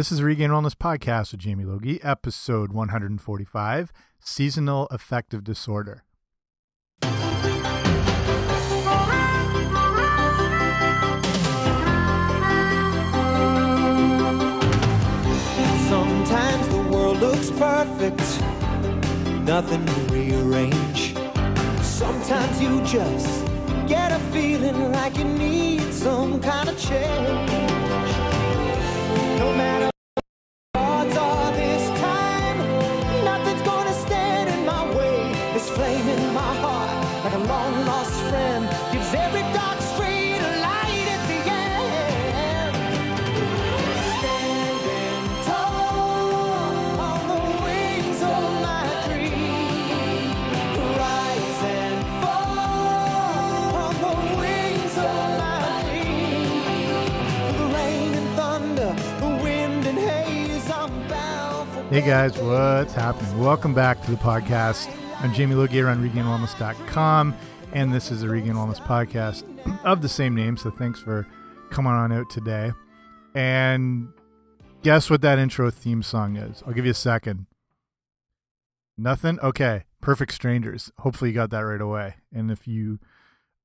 This 0.00 0.10
is 0.10 0.22
Regain 0.22 0.48
Wellness 0.48 0.74
Podcast 0.74 1.32
with 1.32 1.42
Jamie 1.42 1.66
Logie, 1.66 2.02
episode 2.02 2.72
145 2.72 3.92
Seasonal 4.18 4.86
Affective 4.86 5.44
Disorder. 5.44 6.04
Sometimes 15.90 16.68
the 16.68 16.88
world 16.90 17.18
looks 17.18 17.50
perfect, 17.50 18.40
nothing 19.44 19.84
to 19.84 20.14
rearrange. 20.14 21.14
Sometimes 21.82 22.58
you 22.58 22.80
just 22.84 23.44
get 23.86 24.12
a 24.12 24.18
feeling 24.32 24.92
like 24.92 25.18
you 25.18 25.24
need 25.24 25.92
some 25.92 26.40
kind 26.40 26.70
of 26.70 26.78
change. 26.78 27.50
No 29.40 29.56
matter 29.56 29.89
Hey 62.00 62.06
guys, 62.06 62.38
what's 62.38 62.94
happening? 62.94 63.38
Welcome 63.38 63.74
back 63.74 64.02
to 64.04 64.10
the 64.10 64.16
podcast. 64.16 64.90
I'm 65.18 65.34
Jamie 65.34 65.54
Logie 65.54 65.82
on 65.82 66.02
RegainWellness.com, 66.02 67.36
and 67.74 67.92
this 67.92 68.10
is 68.10 68.22
the 68.22 68.28
Regain 68.30 68.54
Wellness 68.54 68.80
Podcast 68.80 69.44
of 69.84 70.00
the 70.00 70.08
same 70.08 70.34
name. 70.34 70.56
So 70.56 70.70
thanks 70.70 70.98
for 70.98 71.26
coming 71.68 71.92
on 71.92 72.10
out 72.10 72.30
today. 72.30 72.72
And 73.34 74.14
guess 74.82 75.10
what 75.10 75.20
that 75.20 75.38
intro 75.38 75.70
theme 75.70 76.02
song 76.02 76.36
is? 76.36 76.62
I'll 76.66 76.72
give 76.72 76.86
you 76.86 76.92
a 76.92 76.94
second. 76.94 77.44
Nothing? 78.96 79.38
Okay. 79.40 79.84
Perfect 80.00 80.32
Strangers. 80.32 80.90
Hopefully 81.00 81.32
you 81.32 81.34
got 81.34 81.50
that 81.50 81.60
right 81.60 81.82
away. 81.82 82.14
And 82.32 82.50
if 82.50 82.66
you 82.66 82.98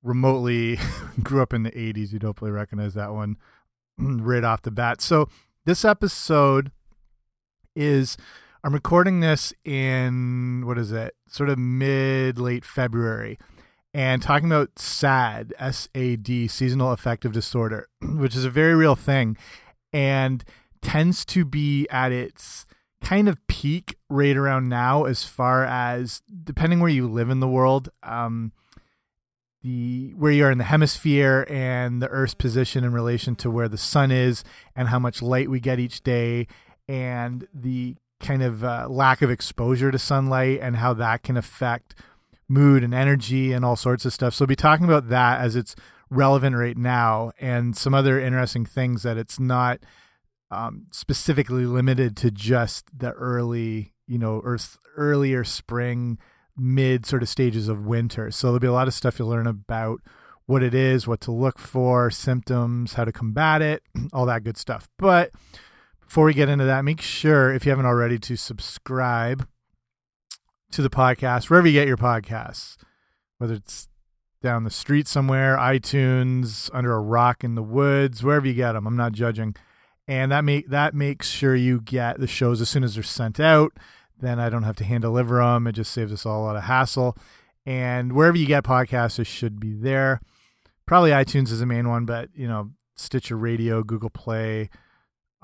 remotely 0.03 0.77
grew 1.23 1.41
up 1.41 1.53
in 1.53 1.63
the 1.63 1.71
80s, 1.71 2.11
you'd 2.11 2.23
hopefully 2.23 2.51
recognize 2.51 2.95
that 2.95 3.13
one 3.13 3.37
right 3.97 4.43
off 4.43 4.61
the 4.61 4.71
bat. 4.71 4.99
So 4.99 5.29
this 5.63 5.85
episode 5.85 6.73
is 7.75 8.17
I'm 8.63 8.73
recording 8.73 9.19
this 9.19 9.53
in 9.63 10.63
what 10.65 10.77
is 10.77 10.91
it? 10.91 11.15
Sort 11.27 11.49
of 11.49 11.59
mid 11.59 12.39
late 12.39 12.65
February 12.65 13.37
and 13.93 14.21
talking 14.21 14.47
about 14.47 14.77
SAD, 14.77 15.53
S 15.57 15.87
A 15.95 16.15
D, 16.15 16.47
seasonal 16.47 16.91
affective 16.91 17.31
disorder, 17.31 17.87
which 18.01 18.35
is 18.35 18.43
a 18.43 18.49
very 18.49 18.75
real 18.75 18.95
thing 18.95 19.37
and 19.93 20.43
tends 20.81 21.25
to 21.25 21.45
be 21.45 21.87
at 21.89 22.11
its 22.11 22.65
kind 23.01 23.29
of 23.29 23.37
peak 23.47 23.95
right 24.09 24.35
around 24.35 24.67
now 24.67 25.05
as 25.05 25.23
far 25.23 25.63
as 25.63 26.21
depending 26.43 26.79
where 26.79 26.89
you 26.89 27.07
live 27.07 27.29
in 27.29 27.39
the 27.39 27.47
world 27.47 27.89
um 28.01 28.51
the 29.61 30.13
where 30.15 30.31
you 30.31 30.43
are 30.45 30.51
in 30.51 30.57
the 30.57 30.63
hemisphere 30.63 31.45
and 31.49 32.01
the 32.01 32.07
earth's 32.09 32.33
position 32.33 32.83
in 32.83 32.93
relation 32.93 33.35
to 33.35 33.49
where 33.49 33.67
the 33.67 33.77
sun 33.77 34.11
is 34.11 34.43
and 34.75 34.89
how 34.89 34.99
much 34.99 35.21
light 35.21 35.49
we 35.49 35.59
get 35.59 35.79
each 35.79 36.03
day 36.03 36.47
and 36.87 37.47
the 37.53 37.95
kind 38.19 38.43
of 38.43 38.63
uh, 38.63 38.87
lack 38.89 39.21
of 39.21 39.29
exposure 39.29 39.91
to 39.91 39.99
sunlight 39.99 40.59
and 40.61 40.77
how 40.77 40.93
that 40.93 41.23
can 41.23 41.37
affect 41.37 41.95
mood 42.47 42.83
and 42.83 42.93
energy 42.93 43.51
and 43.51 43.65
all 43.65 43.75
sorts 43.75 44.05
of 44.05 44.13
stuff. 44.13 44.33
So, 44.33 44.43
we'll 44.43 44.47
be 44.47 44.55
talking 44.55 44.85
about 44.85 45.09
that 45.09 45.41
as 45.41 45.55
it's 45.55 45.75
relevant 46.09 46.55
right 46.55 46.77
now 46.77 47.31
and 47.39 47.75
some 47.75 47.93
other 47.93 48.19
interesting 48.19 48.65
things 48.65 49.03
that 49.03 49.17
it's 49.17 49.39
not 49.39 49.79
um, 50.51 50.85
specifically 50.91 51.65
limited 51.65 52.15
to 52.17 52.31
just 52.31 52.85
the 52.97 53.11
early, 53.11 53.93
you 54.07 54.17
know, 54.17 54.39
or 54.39 54.57
earlier 54.95 55.43
spring, 55.43 56.17
mid 56.55 57.05
sort 57.05 57.23
of 57.23 57.29
stages 57.29 57.67
of 57.67 57.85
winter. 57.85 58.31
So, 58.31 58.47
there'll 58.47 58.59
be 58.59 58.67
a 58.67 58.73
lot 58.73 58.87
of 58.87 58.93
stuff 58.93 59.19
you'll 59.19 59.29
learn 59.29 59.47
about 59.47 60.01
what 60.45 60.61
it 60.61 60.75
is, 60.75 61.07
what 61.07 61.21
to 61.21 61.31
look 61.31 61.57
for, 61.57 62.11
symptoms, 62.11 62.93
how 62.93 63.05
to 63.05 63.11
combat 63.11 63.61
it, 63.61 63.83
all 64.13 64.27
that 64.27 64.43
good 64.43 64.57
stuff. 64.57 64.87
But 64.97 65.31
before 66.07 66.25
we 66.25 66.33
get 66.33 66.49
into 66.49 66.65
that, 66.65 66.85
make 66.85 67.01
sure 67.01 67.53
if 67.53 67.65
you 67.65 67.71
haven't 67.71 67.85
already 67.85 68.17
to 68.19 68.35
subscribe 68.35 69.47
to 70.71 70.81
the 70.81 70.89
podcast 70.89 71.49
wherever 71.49 71.67
you 71.67 71.73
get 71.73 71.87
your 71.87 71.97
podcasts, 71.97 72.77
whether 73.37 73.55
it's 73.55 73.87
down 74.41 74.63
the 74.63 74.69
street 74.69 75.07
somewhere, 75.07 75.57
iTunes, 75.57 76.69
under 76.73 76.93
a 76.93 76.99
rock 76.99 77.43
in 77.43 77.55
the 77.55 77.63
woods, 77.63 78.23
wherever 78.23 78.45
you 78.45 78.53
get 78.53 78.73
them. 78.73 78.85
I'm 78.85 78.95
not 78.95 79.11
judging, 79.11 79.55
and 80.07 80.31
that 80.31 80.43
make 80.43 80.69
that 80.69 80.93
makes 80.93 81.29
sure 81.29 81.55
you 81.55 81.81
get 81.81 82.19
the 82.19 82.27
shows 82.27 82.61
as 82.61 82.69
soon 82.69 82.83
as 82.83 82.95
they're 82.95 83.03
sent 83.03 83.39
out. 83.39 83.73
Then 84.19 84.39
I 84.39 84.49
don't 84.49 84.63
have 84.63 84.77
to 84.77 84.83
hand 84.83 85.01
deliver 85.01 85.37
them. 85.39 85.67
It 85.67 85.73
just 85.73 85.91
saves 85.91 86.13
us 86.13 86.25
all 86.25 86.43
a 86.43 86.45
lot 86.45 86.55
of 86.55 86.63
hassle. 86.63 87.17
And 87.65 88.13
wherever 88.13 88.37
you 88.37 88.45
get 88.45 88.63
podcasts, 88.63 89.19
it 89.19 89.25
should 89.25 89.59
be 89.59 89.73
there. 89.73 90.21
Probably 90.85 91.09
iTunes 91.09 91.51
is 91.51 91.59
the 91.59 91.65
main 91.65 91.89
one, 91.89 92.05
but 92.05 92.29
you 92.35 92.47
know, 92.47 92.71
Stitcher 92.95 93.35
Radio, 93.35 93.83
Google 93.83 94.11
Play, 94.11 94.69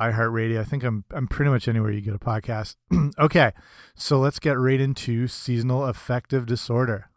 iHeartRadio. 0.02 0.60
I 0.60 0.64
think 0.64 0.84
I'm 0.84 1.06
I'm 1.12 1.28
pretty 1.28 1.52
much 1.52 1.68
anywhere 1.68 1.92
you 1.92 2.02
get 2.02 2.16
a 2.16 2.20
podcast. 2.20 2.76
okay, 3.20 3.52
so 3.96 4.20
let's 4.20 4.40
get 4.40 4.58
right 4.58 4.80
into 4.80 5.28
seasonal 5.28 5.86
affective 5.86 6.46
disorder. 6.46 7.10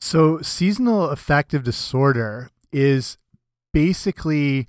So 0.00 0.40
seasonal 0.40 1.10
affective 1.10 1.64
disorder 1.64 2.50
is 2.72 3.18
basically, 3.74 4.66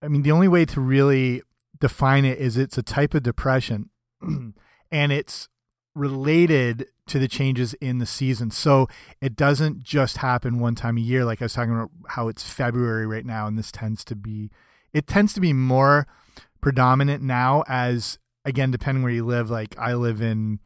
I 0.00 0.08
mean, 0.08 0.22
the 0.22 0.30
only 0.30 0.48
way 0.48 0.64
to 0.66 0.80
really 0.80 1.42
define 1.80 2.24
it 2.24 2.38
is 2.38 2.56
it's 2.56 2.78
a 2.78 2.82
type 2.82 3.14
of 3.14 3.22
depression, 3.22 3.90
and 4.22 5.12
it's 5.12 5.48
related 5.94 6.86
to 7.06 7.18
the 7.18 7.26
changes 7.26 7.74
in 7.74 7.98
the 7.98 8.06
season. 8.06 8.50
So 8.50 8.88
it 9.20 9.34
doesn't 9.34 9.82
just 9.82 10.18
happen 10.18 10.60
one 10.60 10.74
time 10.74 10.98
a 10.98 11.00
year. 11.00 11.24
Like 11.24 11.40
I 11.40 11.46
was 11.46 11.54
talking 11.54 11.72
about 11.72 11.90
how 12.08 12.28
it's 12.28 12.48
February 12.48 13.06
right 13.06 13.26
now, 13.26 13.46
and 13.46 13.58
this 13.58 13.72
tends 13.72 14.04
to 14.04 14.14
be 14.14 14.50
it 14.96 15.06
tends 15.06 15.32
to 15.34 15.40
be 15.40 15.52
more 15.52 16.06
predominant 16.60 17.22
now 17.22 17.62
as 17.68 18.18
again 18.44 18.70
depending 18.70 19.02
where 19.02 19.12
you 19.12 19.24
live 19.24 19.50
like 19.50 19.76
i 19.78 19.92
live 19.94 20.20
in 20.20 20.58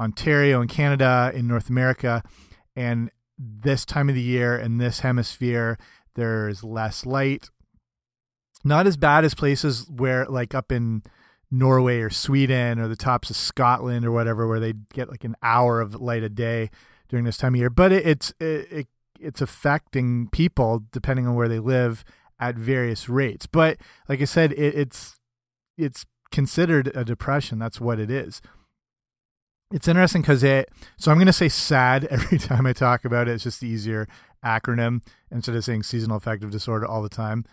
ontario 0.00 0.60
in 0.60 0.68
canada 0.68 1.30
in 1.34 1.46
north 1.46 1.68
america 1.68 2.22
and 2.76 3.10
this 3.38 3.84
time 3.84 4.08
of 4.08 4.14
the 4.14 4.20
year 4.20 4.56
in 4.56 4.78
this 4.78 5.00
hemisphere 5.00 5.78
there's 6.14 6.62
less 6.62 7.04
light. 7.04 7.50
Not 8.62 8.86
as 8.86 8.96
bad 8.96 9.24
as 9.24 9.34
places 9.34 9.86
where 9.90 10.24
like 10.26 10.54
up 10.54 10.72
in 10.72 11.02
norway 11.50 12.00
or 12.00 12.10
sweden 12.10 12.80
or 12.80 12.88
the 12.88 12.96
tops 12.96 13.30
of 13.30 13.36
scotland 13.36 14.04
or 14.04 14.10
whatever 14.10 14.48
where 14.48 14.58
they 14.58 14.72
get 14.92 15.08
like 15.08 15.22
an 15.22 15.36
hour 15.42 15.80
of 15.80 15.94
light 16.00 16.22
a 16.22 16.28
day 16.28 16.70
during 17.08 17.24
this 17.24 17.36
time 17.36 17.54
of 17.54 17.58
year. 17.58 17.70
But 17.70 17.92
it, 17.92 18.06
it's 18.06 18.30
it, 18.40 18.72
it 18.72 18.86
it's 19.20 19.40
affecting 19.40 20.28
people 20.30 20.84
depending 20.92 21.26
on 21.26 21.34
where 21.34 21.48
they 21.48 21.58
live 21.58 22.04
at 22.38 22.56
various 22.56 23.08
rates. 23.08 23.46
But 23.46 23.78
like 24.08 24.20
I 24.20 24.24
said, 24.24 24.52
it, 24.52 24.74
it's 24.74 25.16
it's 25.76 26.06
considered 26.30 26.90
a 26.94 27.04
depression. 27.04 27.58
That's 27.58 27.80
what 27.80 27.98
it 27.98 28.10
is. 28.10 28.42
It's 29.72 29.88
interesting 29.88 30.22
because 30.22 30.42
it. 30.42 30.70
So 30.96 31.10
I'm 31.10 31.16
going 31.16 31.26
to 31.26 31.32
say 31.32 31.48
SAD 31.48 32.04
every 32.10 32.38
time 32.38 32.66
I 32.66 32.72
talk 32.72 33.04
about 33.04 33.28
it. 33.28 33.32
It's 33.32 33.44
just 33.44 33.60
the 33.60 33.68
easier 33.68 34.06
acronym 34.44 35.00
instead 35.30 35.56
of 35.56 35.64
saying 35.64 35.84
seasonal 35.84 36.16
affective 36.16 36.50
disorder 36.50 36.86
all 36.86 37.02
the 37.02 37.08
time. 37.08 37.44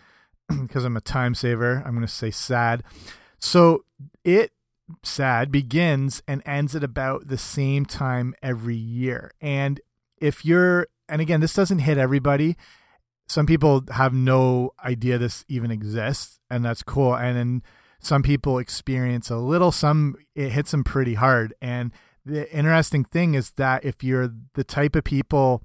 Because 0.60 0.84
I'm 0.84 0.96
a 0.96 1.00
time 1.00 1.34
saver, 1.34 1.82
I'm 1.86 1.94
going 1.94 2.06
to 2.06 2.12
say 2.12 2.30
SAD. 2.30 2.82
So 3.38 3.84
it 4.22 4.52
SAD 5.02 5.50
begins 5.50 6.22
and 6.28 6.42
ends 6.44 6.76
at 6.76 6.84
about 6.84 7.28
the 7.28 7.38
same 7.38 7.86
time 7.86 8.34
every 8.42 8.76
year. 8.76 9.32
And 9.40 9.80
if 10.18 10.44
you're, 10.44 10.88
and 11.08 11.22
again, 11.22 11.40
this 11.40 11.54
doesn't 11.54 11.80
hit 11.80 11.96
everybody 11.96 12.56
some 13.32 13.46
people 13.46 13.82
have 13.90 14.12
no 14.12 14.72
idea 14.84 15.16
this 15.16 15.42
even 15.48 15.70
exists 15.70 16.38
and 16.50 16.62
that's 16.62 16.82
cool. 16.82 17.14
And 17.14 17.36
then 17.36 17.62
some 17.98 18.22
people 18.22 18.58
experience 18.58 19.30
a 19.30 19.36
little 19.36 19.72
some 19.72 20.16
it 20.34 20.50
hits 20.50 20.72
them 20.72 20.84
pretty 20.84 21.14
hard. 21.14 21.54
And 21.62 21.92
the 22.26 22.52
interesting 22.54 23.04
thing 23.04 23.34
is 23.34 23.52
that 23.52 23.86
if 23.86 24.04
you're 24.04 24.30
the 24.54 24.64
type 24.64 24.94
of 24.94 25.04
people 25.04 25.62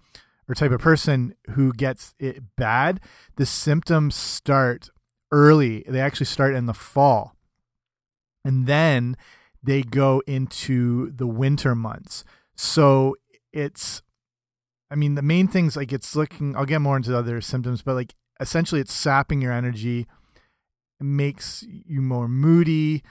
or 0.48 0.56
type 0.56 0.72
of 0.72 0.80
person 0.80 1.36
who 1.52 1.74
gets 1.74 2.16
it 2.20 2.42
bad 2.56 3.02
the 3.36 3.46
symptoms 3.46 4.16
start 4.16 4.90
early. 5.34 5.84
They 5.90 6.00
actually 6.00 6.28
start 6.28 6.56
in 6.56 6.68
the 6.68 6.74
fall. 6.74 7.36
And 8.46 8.66
then 8.66 9.18
they 9.62 9.82
go 9.84 10.24
into 10.26 11.12
the 11.12 11.28
winter 11.28 11.76
months. 11.76 12.24
So 12.56 13.18
it's 13.52 14.02
I 14.90 14.96
mean, 14.96 15.16
the 15.16 15.22
main 15.22 15.48
things 15.48 15.76
like 15.76 15.92
it's 15.92 16.16
looking. 16.16 16.56
I'll 16.56 16.66
get 16.66 16.82
more 16.82 16.98
into 16.98 17.18
other 17.18 17.42
symptoms, 17.42 17.82
but 17.82 17.96
like 17.96 18.16
essentially, 18.40 18.82
it's 18.82 18.94
sapping 18.94 19.42
your 19.42 19.52
energy. 19.52 20.08
makes 21.00 21.64
you 21.68 22.02
more 22.02 22.28
moody. 22.28 23.04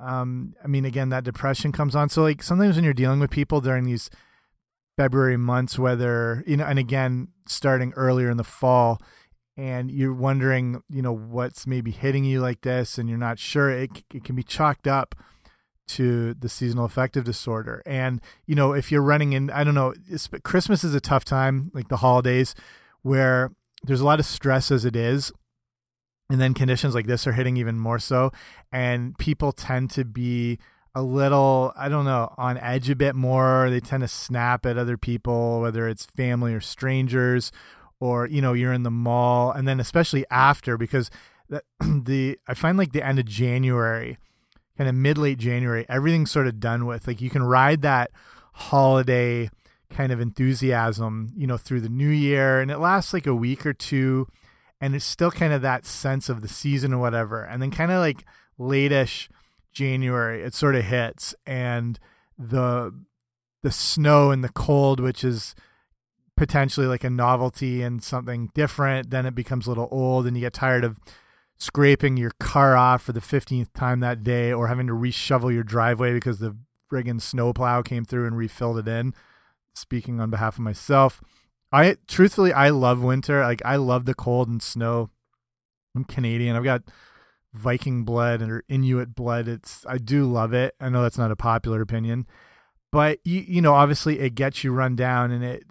Um, 0.00 0.54
I 0.62 0.68
mean, 0.68 0.84
again, 0.84 1.08
that 1.08 1.24
depression 1.24 1.72
comes 1.72 1.96
on. 1.96 2.08
So, 2.08 2.22
like, 2.22 2.42
sometimes 2.42 2.76
when 2.76 2.84
you're 2.84 2.94
dealing 2.94 3.20
with 3.20 3.30
people 3.30 3.60
during 3.60 3.84
these 3.84 4.10
February 4.96 5.36
months, 5.36 5.78
whether, 5.78 6.44
you 6.46 6.56
know, 6.56 6.64
and 6.64 6.78
again, 6.78 7.28
starting 7.46 7.92
earlier 7.96 8.30
in 8.30 8.36
the 8.36 8.44
fall, 8.44 9.00
and 9.56 9.90
you're 9.90 10.14
wondering, 10.14 10.82
you 10.88 11.02
know, 11.02 11.12
what's 11.12 11.66
maybe 11.66 11.90
hitting 11.90 12.24
you 12.24 12.40
like 12.40 12.60
this, 12.60 12.98
and 12.98 13.08
you're 13.08 13.18
not 13.18 13.38
sure, 13.38 13.70
it, 13.70 14.04
it 14.14 14.22
can 14.22 14.36
be 14.36 14.42
chalked 14.44 14.86
up 14.86 15.16
to 15.88 16.34
the 16.34 16.48
seasonal 16.48 16.84
affective 16.84 17.24
disorder. 17.24 17.82
And, 17.86 18.20
you 18.46 18.54
know, 18.54 18.72
if 18.72 18.92
you're 18.92 19.02
running 19.02 19.32
in, 19.32 19.50
I 19.50 19.64
don't 19.64 19.74
know, 19.74 19.94
Christmas 20.44 20.84
is 20.84 20.94
a 20.94 21.00
tough 21.00 21.24
time, 21.24 21.70
like 21.74 21.88
the 21.88 21.98
holidays, 21.98 22.54
where 23.02 23.52
there's 23.82 24.00
a 24.00 24.04
lot 24.04 24.20
of 24.20 24.26
stress 24.26 24.70
as 24.70 24.84
it 24.84 24.96
is. 24.96 25.32
And 26.30 26.40
then 26.40 26.52
conditions 26.52 26.94
like 26.94 27.06
this 27.06 27.26
are 27.26 27.32
hitting 27.32 27.56
even 27.56 27.78
more 27.78 27.98
so. 27.98 28.32
And 28.70 29.16
people 29.18 29.52
tend 29.52 29.90
to 29.92 30.04
be 30.04 30.58
a 30.94 31.02
little, 31.02 31.72
I 31.76 31.88
don't 31.88 32.04
know, 32.04 32.34
on 32.36 32.58
edge 32.58 32.90
a 32.90 32.96
bit 32.96 33.14
more. 33.14 33.70
They 33.70 33.80
tend 33.80 34.02
to 34.02 34.08
snap 34.08 34.66
at 34.66 34.76
other 34.76 34.98
people, 34.98 35.60
whether 35.60 35.88
it's 35.88 36.04
family 36.04 36.52
or 36.52 36.60
strangers, 36.60 37.50
or, 38.00 38.26
you 38.26 38.42
know, 38.42 38.52
you're 38.52 38.72
in 38.72 38.82
the 38.82 38.90
mall. 38.90 39.52
And 39.52 39.66
then 39.66 39.80
especially 39.80 40.24
after, 40.30 40.76
because 40.76 41.10
the, 41.48 41.62
the 41.80 42.38
I 42.46 42.54
find 42.54 42.76
like 42.76 42.92
the 42.92 43.04
end 43.04 43.18
of 43.18 43.24
January, 43.24 44.18
kind 44.78 44.88
of 44.88 44.94
mid 44.94 45.18
late 45.18 45.38
January, 45.38 45.84
everything's 45.88 46.30
sort 46.30 46.46
of 46.46 46.60
done 46.60 46.86
with. 46.86 47.06
Like 47.06 47.20
you 47.20 47.28
can 47.28 47.42
ride 47.42 47.82
that 47.82 48.12
holiday 48.52 49.50
kind 49.90 50.12
of 50.12 50.20
enthusiasm, 50.20 51.30
you 51.36 51.46
know, 51.46 51.56
through 51.56 51.80
the 51.80 51.88
new 51.88 52.08
year, 52.08 52.60
and 52.60 52.70
it 52.70 52.78
lasts 52.78 53.12
like 53.12 53.26
a 53.26 53.34
week 53.34 53.66
or 53.66 53.72
two, 53.72 54.28
and 54.80 54.94
it's 54.94 55.04
still 55.04 55.32
kind 55.32 55.52
of 55.52 55.62
that 55.62 55.84
sense 55.84 56.28
of 56.28 56.40
the 56.40 56.48
season 56.48 56.94
or 56.94 56.98
whatever. 56.98 57.42
And 57.42 57.60
then 57.60 57.72
kind 57.72 57.90
of 57.90 57.98
like 57.98 58.24
late-ish 58.56 59.28
January, 59.72 60.42
it 60.42 60.54
sort 60.54 60.76
of 60.76 60.84
hits, 60.84 61.34
and 61.44 61.98
the 62.38 62.94
the 63.64 63.72
snow 63.72 64.30
and 64.30 64.44
the 64.44 64.48
cold, 64.50 65.00
which 65.00 65.24
is 65.24 65.56
potentially 66.36 66.86
like 66.86 67.02
a 67.02 67.10
novelty 67.10 67.82
and 67.82 68.00
something 68.00 68.50
different, 68.54 69.10
then 69.10 69.26
it 69.26 69.34
becomes 69.34 69.66
a 69.66 69.70
little 69.70 69.88
old, 69.90 70.26
and 70.26 70.36
you 70.36 70.42
get 70.42 70.52
tired 70.52 70.84
of 70.84 70.96
scraping 71.58 72.16
your 72.16 72.30
car 72.38 72.76
off 72.76 73.02
for 73.02 73.12
the 73.12 73.20
15th 73.20 73.72
time 73.74 74.00
that 74.00 74.22
day 74.22 74.52
or 74.52 74.68
having 74.68 74.86
to 74.86 74.92
reshovel 74.92 75.52
your 75.52 75.64
driveway 75.64 76.12
because 76.12 76.38
the 76.38 76.56
friggin' 76.90 77.20
snowplow 77.20 77.82
came 77.82 78.04
through 78.04 78.26
and 78.26 78.36
refilled 78.36 78.78
it 78.78 78.88
in. 78.88 79.14
Speaking 79.74 80.20
on 80.20 80.30
behalf 80.30 80.54
of 80.54 80.60
myself, 80.60 81.20
I 81.70 81.96
truthfully 82.06 82.52
I 82.52 82.70
love 82.70 83.02
winter. 83.02 83.42
Like 83.42 83.62
I 83.64 83.76
love 83.76 84.06
the 84.06 84.14
cold 84.14 84.48
and 84.48 84.62
snow. 84.62 85.10
I'm 85.94 86.04
Canadian. 86.04 86.56
I've 86.56 86.64
got 86.64 86.82
Viking 87.52 88.04
blood 88.04 88.42
or 88.42 88.64
Inuit 88.68 89.14
blood. 89.14 89.48
It's 89.48 89.84
I 89.86 89.98
do 89.98 90.24
love 90.24 90.52
it. 90.52 90.74
I 90.80 90.88
know 90.88 91.02
that's 91.02 91.18
not 91.18 91.30
a 91.30 91.36
popular 91.36 91.80
opinion, 91.80 92.26
but 92.90 93.18
you 93.24 93.40
you 93.40 93.60
know 93.60 93.74
obviously 93.74 94.20
it 94.20 94.34
gets 94.34 94.64
you 94.64 94.72
run 94.72 94.96
down 94.96 95.30
and 95.30 95.44
it 95.44 95.64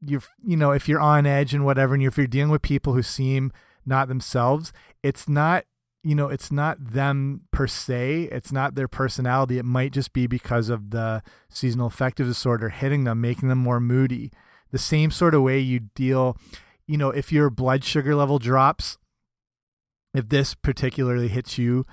you 0.00 0.20
you 0.44 0.56
know 0.56 0.72
if 0.72 0.88
you're 0.88 1.00
on 1.00 1.26
edge 1.26 1.54
and 1.54 1.64
whatever 1.64 1.94
and 1.94 2.02
if 2.02 2.16
you're 2.16 2.26
dealing 2.26 2.50
with 2.50 2.62
people 2.62 2.94
who 2.94 3.02
seem 3.02 3.52
not 3.86 4.08
themselves. 4.08 4.72
It's 5.02 5.28
not, 5.28 5.64
you 6.02 6.14
know, 6.14 6.28
it's 6.28 6.52
not 6.52 6.76
them 6.78 7.42
per 7.50 7.66
se. 7.66 8.28
It's 8.30 8.52
not 8.52 8.74
their 8.74 8.88
personality. 8.88 9.58
It 9.58 9.64
might 9.64 9.92
just 9.92 10.12
be 10.12 10.26
because 10.26 10.68
of 10.68 10.90
the 10.90 11.22
seasonal 11.48 11.86
affective 11.86 12.26
disorder 12.26 12.68
hitting 12.68 13.04
them, 13.04 13.20
making 13.20 13.48
them 13.48 13.58
more 13.58 13.80
moody. 13.80 14.30
The 14.70 14.78
same 14.78 15.10
sort 15.10 15.34
of 15.34 15.42
way 15.42 15.60
you 15.60 15.80
deal, 15.94 16.36
you 16.86 16.98
know, 16.98 17.10
if 17.10 17.32
your 17.32 17.48
blood 17.48 17.84
sugar 17.84 18.14
level 18.14 18.38
drops, 18.38 18.98
if 20.12 20.28
this 20.28 20.54
particularly 20.54 21.28
hits 21.28 21.58
you 21.58 21.86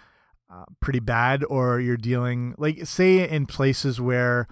uh, 0.51 0.65
pretty 0.81 0.99
bad, 0.99 1.45
or 1.45 1.79
you're 1.79 1.95
dealing, 1.95 2.53
like, 2.57 2.85
say, 2.85 3.27
in 3.27 3.45
places 3.45 4.01
where, 4.01 4.47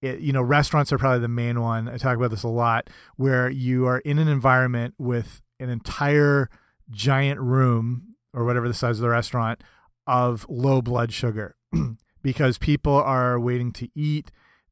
it, 0.00 0.20
you 0.20 0.32
know, 0.32 0.42
restaurants 0.42 0.92
are 0.92 0.98
probably 0.98 1.20
the 1.20 1.28
main 1.28 1.60
one. 1.60 1.88
I 1.88 1.96
talk 1.96 2.16
about 2.16 2.30
this 2.30 2.44
a 2.44 2.48
lot, 2.48 2.88
where 3.16 3.50
you 3.50 3.86
are 3.86 3.98
in 3.98 4.18
an 4.18 4.28
environment 4.28 4.94
with 4.98 5.42
an 5.58 5.70
entire 5.70 6.50
giant 6.90 7.40
room 7.40 8.14
or 8.32 8.44
whatever 8.44 8.68
the 8.68 8.74
size 8.74 8.98
of 8.98 9.02
the 9.02 9.08
restaurant 9.08 9.62
of 10.06 10.46
low 10.48 10.82
blood 10.82 11.12
sugar 11.12 11.56
because 12.22 12.58
people 12.58 12.94
are 12.94 13.38
waiting 13.38 13.72
to 13.72 13.88
eat. 13.94 14.30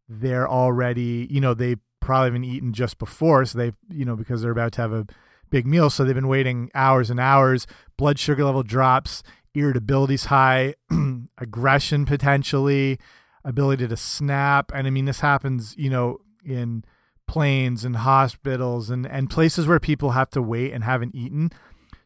They're 0.08 0.48
already, 0.48 1.26
you 1.30 1.40
know, 1.40 1.54
they 1.54 1.76
probably 2.00 2.26
haven't 2.26 2.44
eaten 2.44 2.72
just 2.72 2.98
before. 2.98 3.44
So 3.44 3.58
they, 3.58 3.72
you 3.88 4.04
know, 4.04 4.16
because 4.16 4.42
they're 4.42 4.50
about 4.50 4.72
to 4.72 4.82
have 4.82 4.92
a 4.92 5.06
big 5.50 5.66
meal. 5.66 5.88
So 5.88 6.04
they've 6.04 6.14
been 6.14 6.28
waiting 6.28 6.70
hours 6.74 7.08
and 7.08 7.20
hours. 7.20 7.66
Blood 7.96 8.18
sugar 8.18 8.44
level 8.44 8.62
drops, 8.62 9.22
irritability's 9.54 10.26
high, 10.26 10.74
aggression 11.38 12.04
potentially, 12.04 12.98
ability 13.44 13.86
to 13.86 13.96
snap. 13.96 14.72
And 14.74 14.86
I 14.86 14.90
mean, 14.90 15.04
this 15.04 15.20
happens, 15.20 15.74
you 15.78 15.90
know, 15.90 16.18
in 16.44 16.84
planes 17.28 17.84
and 17.84 17.96
hospitals 17.96 18.90
and, 18.90 19.06
and 19.06 19.30
places 19.30 19.66
where 19.66 19.80
people 19.80 20.10
have 20.10 20.30
to 20.30 20.42
wait 20.42 20.72
and 20.72 20.84
haven't 20.84 21.14
eaten. 21.14 21.50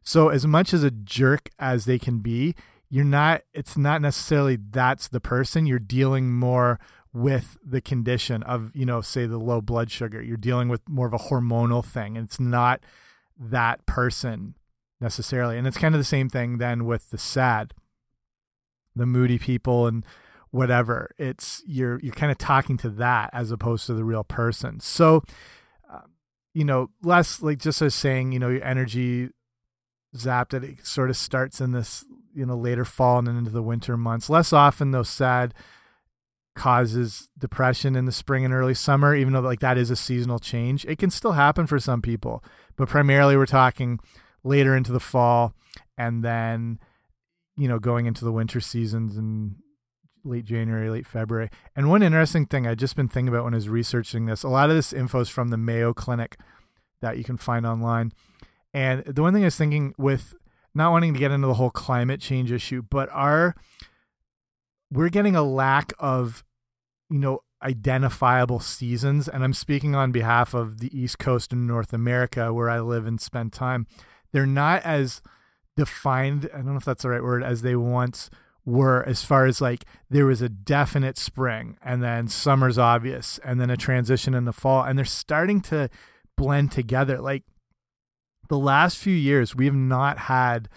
So 0.07 0.29
as 0.29 0.47
much 0.47 0.73
as 0.73 0.85
a 0.85 0.93
jerk 0.93 1.51
as 1.59 1.85
they 1.85 1.99
can 1.99 2.21
be, 2.21 2.55
you're 2.89 3.05
not 3.05 3.43
it's 3.53 3.77
not 3.77 4.01
necessarily 4.01 4.57
that's 4.57 5.09
the 5.09 5.21
person. 5.21 5.67
You're 5.67 5.81
dealing 5.81 6.33
more 6.33 6.79
with 7.13 7.59
the 7.65 7.81
condition 7.81 8.45
of, 8.45 8.71
you 8.73 8.87
know, 8.87 9.01
say 9.01 9.27
the 9.27 9.37
low 9.37 9.61
blood 9.61 9.91
sugar. 9.91 10.23
You're 10.23 10.37
dealing 10.37 10.69
with 10.69 10.89
more 10.89 11.09
of 11.09 11.13
a 11.13 11.19
hormonal 11.19 11.85
thing. 11.85 12.17
And 12.17 12.25
it's 12.25 12.39
not 12.39 12.85
that 13.37 13.85
person 13.85 14.55
necessarily. 15.01 15.59
And 15.59 15.67
it's 15.67 15.77
kind 15.77 15.93
of 15.95 15.99
the 15.99 16.05
same 16.05 16.29
thing 16.29 16.59
then 16.59 16.85
with 16.85 17.11
the 17.11 17.19
sad, 17.19 17.75
the 18.95 19.07
moody 19.07 19.41
people 19.41 19.89
and 19.89 20.07
whatever. 20.53 21.11
It's 21.19 21.65
you're 21.67 21.99
you're 21.99 22.15
kind 22.15 22.31
of 22.31 22.39
talking 22.39 22.77
to 22.79 22.91
that 22.91 23.31
as 23.33 23.51
opposed 23.51 23.87
to 23.87 23.95
the 23.95 24.05
real 24.05 24.23
person. 24.23 24.79
So, 24.79 25.25
uh, 25.93 26.03
you 26.55 26.65
know, 26.65 26.91
less 27.03 27.43
like 27.43 27.59
just 27.59 27.83
as 27.83 27.93
saying, 27.93 28.31
you 28.31 28.39
know, 28.39 28.51
your 28.51 28.63
energy 28.65 29.31
zapped 30.17 30.55
it. 30.55 30.65
It 30.65 30.87
sort 30.87 31.11
of 31.11 31.17
starts 31.17 31.61
in 31.61 31.73
this, 31.73 32.05
you 32.35 32.47
know, 32.47 32.57
later 32.57 32.85
fall 32.85 33.19
and 33.19 33.27
then 33.27 33.37
into 33.37 33.51
the 33.51 33.63
winter 33.63 33.97
months. 33.97 34.31
Less 34.31 34.53
often, 34.53 34.91
though, 34.91 35.03
sad 35.03 35.55
causes 36.57 37.29
depression 37.39 37.95
in 37.95 38.07
the 38.07 38.13
spring 38.13 38.45
and 38.45 38.53
early 38.53 38.75
summer, 38.75 39.15
even 39.15 39.33
though 39.33 39.41
like 39.41 39.61
that 39.61 39.79
is 39.79 39.91
a 39.91 39.97
seasonal 39.97 40.39
change. 40.39 40.85
It 40.87 40.99
can 40.99 41.11
still 41.11 41.33
happen 41.33 41.67
for 41.67 41.79
some 41.79 42.01
people, 42.01 42.43
but 42.77 42.89
primarily 42.89 43.37
we're 43.37 43.47
talking 43.47 44.01
later 44.43 44.75
into 44.75 44.91
the 44.91 45.01
fall 45.01 45.53
and 45.99 46.25
then, 46.25 46.79
you 47.57 47.69
know, 47.69 47.79
going 47.79 48.07
into 48.07 48.25
the 48.25 48.33
winter 48.33 48.61
seasons 48.61 49.17
and 49.17 49.57
late 50.25 50.45
January, 50.45 50.91
late 50.91 51.07
February. 51.07 51.51
And 51.77 51.91
one 51.91 52.03
interesting 52.03 52.47
thing 52.47 52.67
I've 52.67 52.79
just 52.79 52.97
been 52.97 53.09
thinking 53.09 53.29
about 53.29 53.45
when 53.45 53.55
I 53.55 53.59
was 53.59 53.69
researching 53.69 54.27
this, 54.27 54.43
a 54.43 54.49
lot 54.49 54.71
of 54.71 54.77
this 54.77 54.93
info 54.93 55.21
is 55.21 55.29
from 55.29 55.49
the 55.49 55.57
Mayo 55.57 55.93
Clinic 55.93 56.39
that 57.01 57.19
you 57.19 57.25
can 57.25 57.37
find 57.37 57.67
online. 57.67 58.13
And 58.77 59.05
the 59.07 59.23
one 59.23 59.33
thing 59.33 59.43
I 59.43 59.47
was 59.47 59.57
thinking 59.57 59.95
with 59.97 60.35
not 60.75 60.93
wanting 60.93 61.15
to 61.15 61.19
get 61.19 61.31
into 61.31 61.47
the 61.47 61.55
whole 61.55 61.71
climate 61.71 62.21
change 62.21 62.53
issue, 62.53 62.83
but 62.83 63.09
our 63.11 63.55
we're 64.91 65.09
getting 65.09 65.35
a 65.35 65.43
lack 65.43 65.95
of, 65.99 66.45
you 67.09 67.19
know, 67.19 67.41
identifiable 67.63 68.61
seasons. 68.61 69.29
And 69.29 69.43
I'm 69.43 69.55
speaking 69.55 69.95
on 69.95 70.13
behalf 70.13 70.53
of 70.53 70.81
the 70.81 70.95
East 70.95 71.19
Coast 71.19 71.55
and 71.55 71.67
North 71.67 71.95
America 71.95 72.53
where 72.53 72.69
I 72.69 72.81
live 72.81 73.07
and 73.07 73.19
spend 73.19 73.55
time. 73.55 73.87
They're 74.33 74.45
not 74.45 74.83
as 74.83 75.23
defined, 75.75 76.51
I 76.53 76.59
don't 76.59 76.67
know 76.67 76.77
if 76.77 76.85
that's 76.85 77.03
the 77.03 77.09
right 77.09 77.23
word, 77.23 77.43
as 77.43 77.63
they 77.63 77.77
once 77.77 78.29
were 78.67 79.03
as 79.05 79.25
far 79.25 79.47
as 79.47 79.63
like 79.63 79.87
there 80.11 80.27
was 80.27 80.43
a 80.43 80.51
definite 80.51 81.17
spring 81.17 81.79
and 81.83 82.03
then 82.03 82.29
summer's 82.29 82.77
obvious 82.77 83.41
and 83.43 83.59
then 83.59 83.71
a 83.71 83.77
transition 83.79 84.35
in 84.35 84.45
the 84.45 84.53
fall 84.53 84.85
and 84.85 84.99
they're 84.99 85.05
starting 85.07 85.63
to 85.63 85.89
blend 86.37 86.71
together 86.73 87.19
like 87.23 87.45
the 88.49 88.59
last 88.59 88.97
few 88.97 89.15
years 89.15 89.55
we 89.55 89.67
have 89.67 89.75
not 89.75 90.19
had 90.19 90.69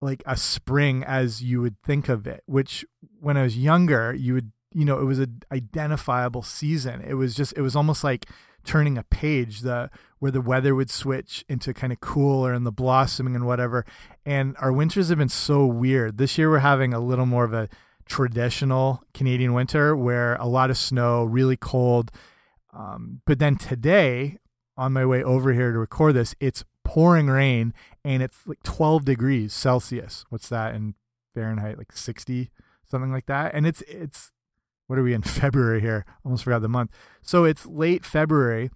like 0.00 0.22
a 0.26 0.36
spring 0.36 1.02
as 1.04 1.42
you 1.42 1.60
would 1.60 1.80
think 1.82 2.08
of 2.08 2.26
it 2.26 2.42
which 2.46 2.84
when 3.20 3.36
i 3.36 3.42
was 3.42 3.56
younger 3.56 4.14
you 4.14 4.34
would 4.34 4.52
you 4.76 4.84
know 4.84 5.00
it 5.00 5.04
was 5.04 5.18
an 5.18 5.42
identifiable 5.50 6.42
season. 6.42 7.00
It 7.00 7.14
was 7.14 7.34
just 7.34 7.54
it 7.56 7.62
was 7.62 7.74
almost 7.74 8.04
like 8.04 8.26
turning 8.62 8.98
a 8.98 9.04
page 9.04 9.60
the 9.60 9.88
where 10.18 10.30
the 10.30 10.42
weather 10.42 10.74
would 10.74 10.90
switch 10.90 11.46
into 11.48 11.72
kind 11.72 11.94
of 11.94 12.00
cooler 12.00 12.52
and 12.52 12.66
the 12.66 12.72
blossoming 12.72 13.34
and 13.34 13.46
whatever. 13.46 13.86
And 14.26 14.54
our 14.58 14.72
winters 14.72 15.08
have 15.08 15.16
been 15.16 15.30
so 15.30 15.64
weird. 15.64 16.18
This 16.18 16.36
year 16.36 16.50
we're 16.50 16.58
having 16.58 16.92
a 16.92 17.00
little 17.00 17.24
more 17.24 17.44
of 17.44 17.54
a 17.54 17.70
traditional 18.04 19.02
canadian 19.14 19.54
winter 19.54 19.96
where 19.96 20.34
a 20.36 20.46
lot 20.46 20.68
of 20.68 20.76
snow 20.76 21.24
really 21.24 21.56
cold. 21.56 22.10
Um, 22.74 23.22
but 23.24 23.38
then 23.38 23.56
today 23.56 24.36
on 24.76 24.92
my 24.92 25.06
way 25.06 25.22
over 25.22 25.54
here 25.54 25.72
to 25.72 25.78
record 25.78 26.14
this 26.14 26.34
it's 26.38 26.64
pouring 26.96 27.26
rain 27.26 27.74
and 28.06 28.22
it's 28.22 28.38
like 28.46 28.62
12 28.62 29.04
degrees 29.04 29.52
Celsius. 29.52 30.24
What's 30.30 30.48
that 30.48 30.74
in 30.74 30.94
Fahrenheit? 31.34 31.76
Like 31.76 31.92
60, 31.92 32.50
something 32.90 33.12
like 33.12 33.26
that. 33.26 33.54
And 33.54 33.66
it's, 33.66 33.82
it's, 33.82 34.32
what 34.86 34.98
are 34.98 35.02
we 35.02 35.12
in 35.12 35.20
February 35.42 35.82
here? 35.82 36.06
Almost 36.24 36.44
forgot 36.44 36.62
the 36.62 36.68
month. 36.68 36.90
So 37.20 37.44
it's 37.44 37.66
late 37.66 38.02
February 38.02 38.70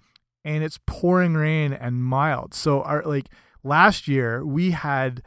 and 0.45 0.63
it's 0.63 0.79
pouring 0.87 1.33
rain 1.33 1.73
and 1.73 2.05
mild. 2.05 2.53
So 2.53 2.83
our, 2.83 3.03
like 3.05 3.31
last 3.65 4.07
year 4.07 4.45
we 4.45 4.73
had 4.73 5.23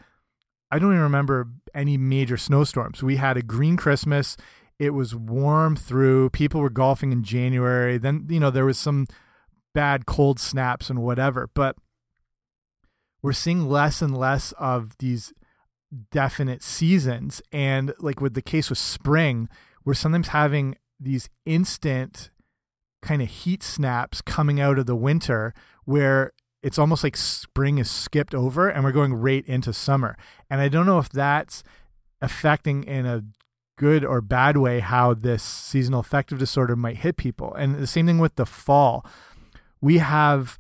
I 0.70 0.78
don't 0.78 0.92
even 0.92 1.02
remember 1.02 1.50
any 1.74 1.98
major 1.98 2.38
snowstorms. 2.38 3.02
We 3.02 3.18
had 3.18 3.38
a 3.38 3.42
green 3.42 3.76
Christmas. 3.76 4.38
It 4.78 4.92
was 4.92 5.16
warm 5.16 5.76
through. 5.76 6.32
People 6.32 6.62
were 6.62 6.70
golfing 6.70 7.12
in 7.12 7.24
January. 7.24 7.98
Then, 7.98 8.28
you 8.30 8.40
know, 8.40 8.52
there 8.52 8.66
was 8.66 8.78
some 8.78 9.06
bad 9.74 10.06
cold 10.06 10.40
snaps 10.40 10.90
and 10.90 11.04
whatever. 11.04 11.50
But 11.54 11.76
we're 13.24 13.34
seeing 13.34 13.68
less 13.68 14.02
and 14.02 14.16
less 14.16 14.52
of 14.60 14.98
these 15.00 15.34
definite 16.12 16.62
seasons. 16.62 17.42
And 17.52 17.94
like 18.00 18.22
with 18.22 18.36
the 18.36 18.42
case 18.42 18.70
with 18.70 18.78
spring, 18.78 19.50
we're 19.86 19.94
sometimes 19.96 20.28
having 20.28 20.76
these 21.00 21.30
instant 21.46 22.30
kind 23.02 23.22
of 23.22 23.30
heat 23.30 23.64
snaps 23.64 24.22
coming 24.22 24.60
out 24.60 24.78
of 24.78 24.86
the 24.86 24.96
winter 24.96 25.54
where 25.86 26.34
it's 26.62 26.78
almost 26.78 27.04
like 27.04 27.18
spring 27.18 27.78
is 27.78 27.90
skipped 27.90 28.36
over 28.36 28.70
and 28.70 28.84
we're 28.84 28.92
going 28.92 29.14
right 29.14 29.46
into 29.48 29.74
summer. 29.74 30.18
And 30.50 30.62
I 30.62 30.68
don't 30.68 30.86
know 30.86 31.00
if 31.00 31.10
that's 31.10 31.64
affecting 32.22 32.84
in 32.84 33.06
a 33.06 33.24
good 33.78 34.06
or 34.06 34.22
bad 34.22 34.58
way 34.58 34.80
how 34.80 35.14
this 35.14 35.44
seasonal 35.44 36.00
affective 36.02 36.40
disorder 36.40 36.76
might 36.76 36.98
hit 36.98 37.18
people. 37.18 37.54
And 37.54 37.76
the 37.76 37.88
same 37.88 38.06
thing 38.06 38.20
with 38.20 38.36
the 38.36 38.46
fall. 38.46 39.06
We 39.82 39.98
have 39.98 40.58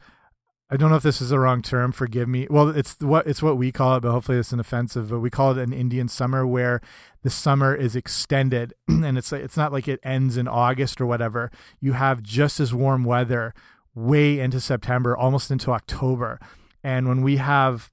I 0.73 0.75
don't 0.75 0.89
know 0.89 0.95
if 0.95 1.03
this 1.03 1.21
is 1.21 1.29
the 1.29 1.37
wrong 1.37 1.61
term, 1.61 1.91
forgive 1.91 2.27
me. 2.27 2.47
Well, 2.49 2.69
it's 2.69 2.99
what 2.99 3.27
it's 3.27 3.43
what 3.43 3.57
we 3.57 3.71
call 3.71 3.95
it, 3.95 3.99
but 3.99 4.11
hopefully 4.11 4.39
it's 4.39 4.53
an 4.53 4.59
offensive, 4.59 5.11
but 5.11 5.19
we 5.19 5.29
call 5.29 5.51
it 5.51 5.59
an 5.59 5.71
Indian 5.71 6.07
summer 6.07 6.47
where 6.47 6.81
the 7.21 7.29
summer 7.29 7.75
is 7.75 7.95
extended 7.95 8.73
and 8.87 9.15
it's 9.15 9.31
it's 9.31 9.55
not 9.55 9.71
like 9.71 9.87
it 9.87 9.99
ends 10.01 10.35
in 10.35 10.47
August 10.47 10.99
or 10.99 11.05
whatever. 11.05 11.51
You 11.79 11.93
have 11.93 12.23
just 12.23 12.59
as 12.59 12.73
warm 12.73 13.03
weather 13.03 13.53
way 13.93 14.39
into 14.39 14.59
September, 14.59 15.15
almost 15.15 15.51
into 15.51 15.69
October. 15.69 16.39
And 16.83 17.07
when 17.07 17.21
we 17.21 17.37
have 17.37 17.91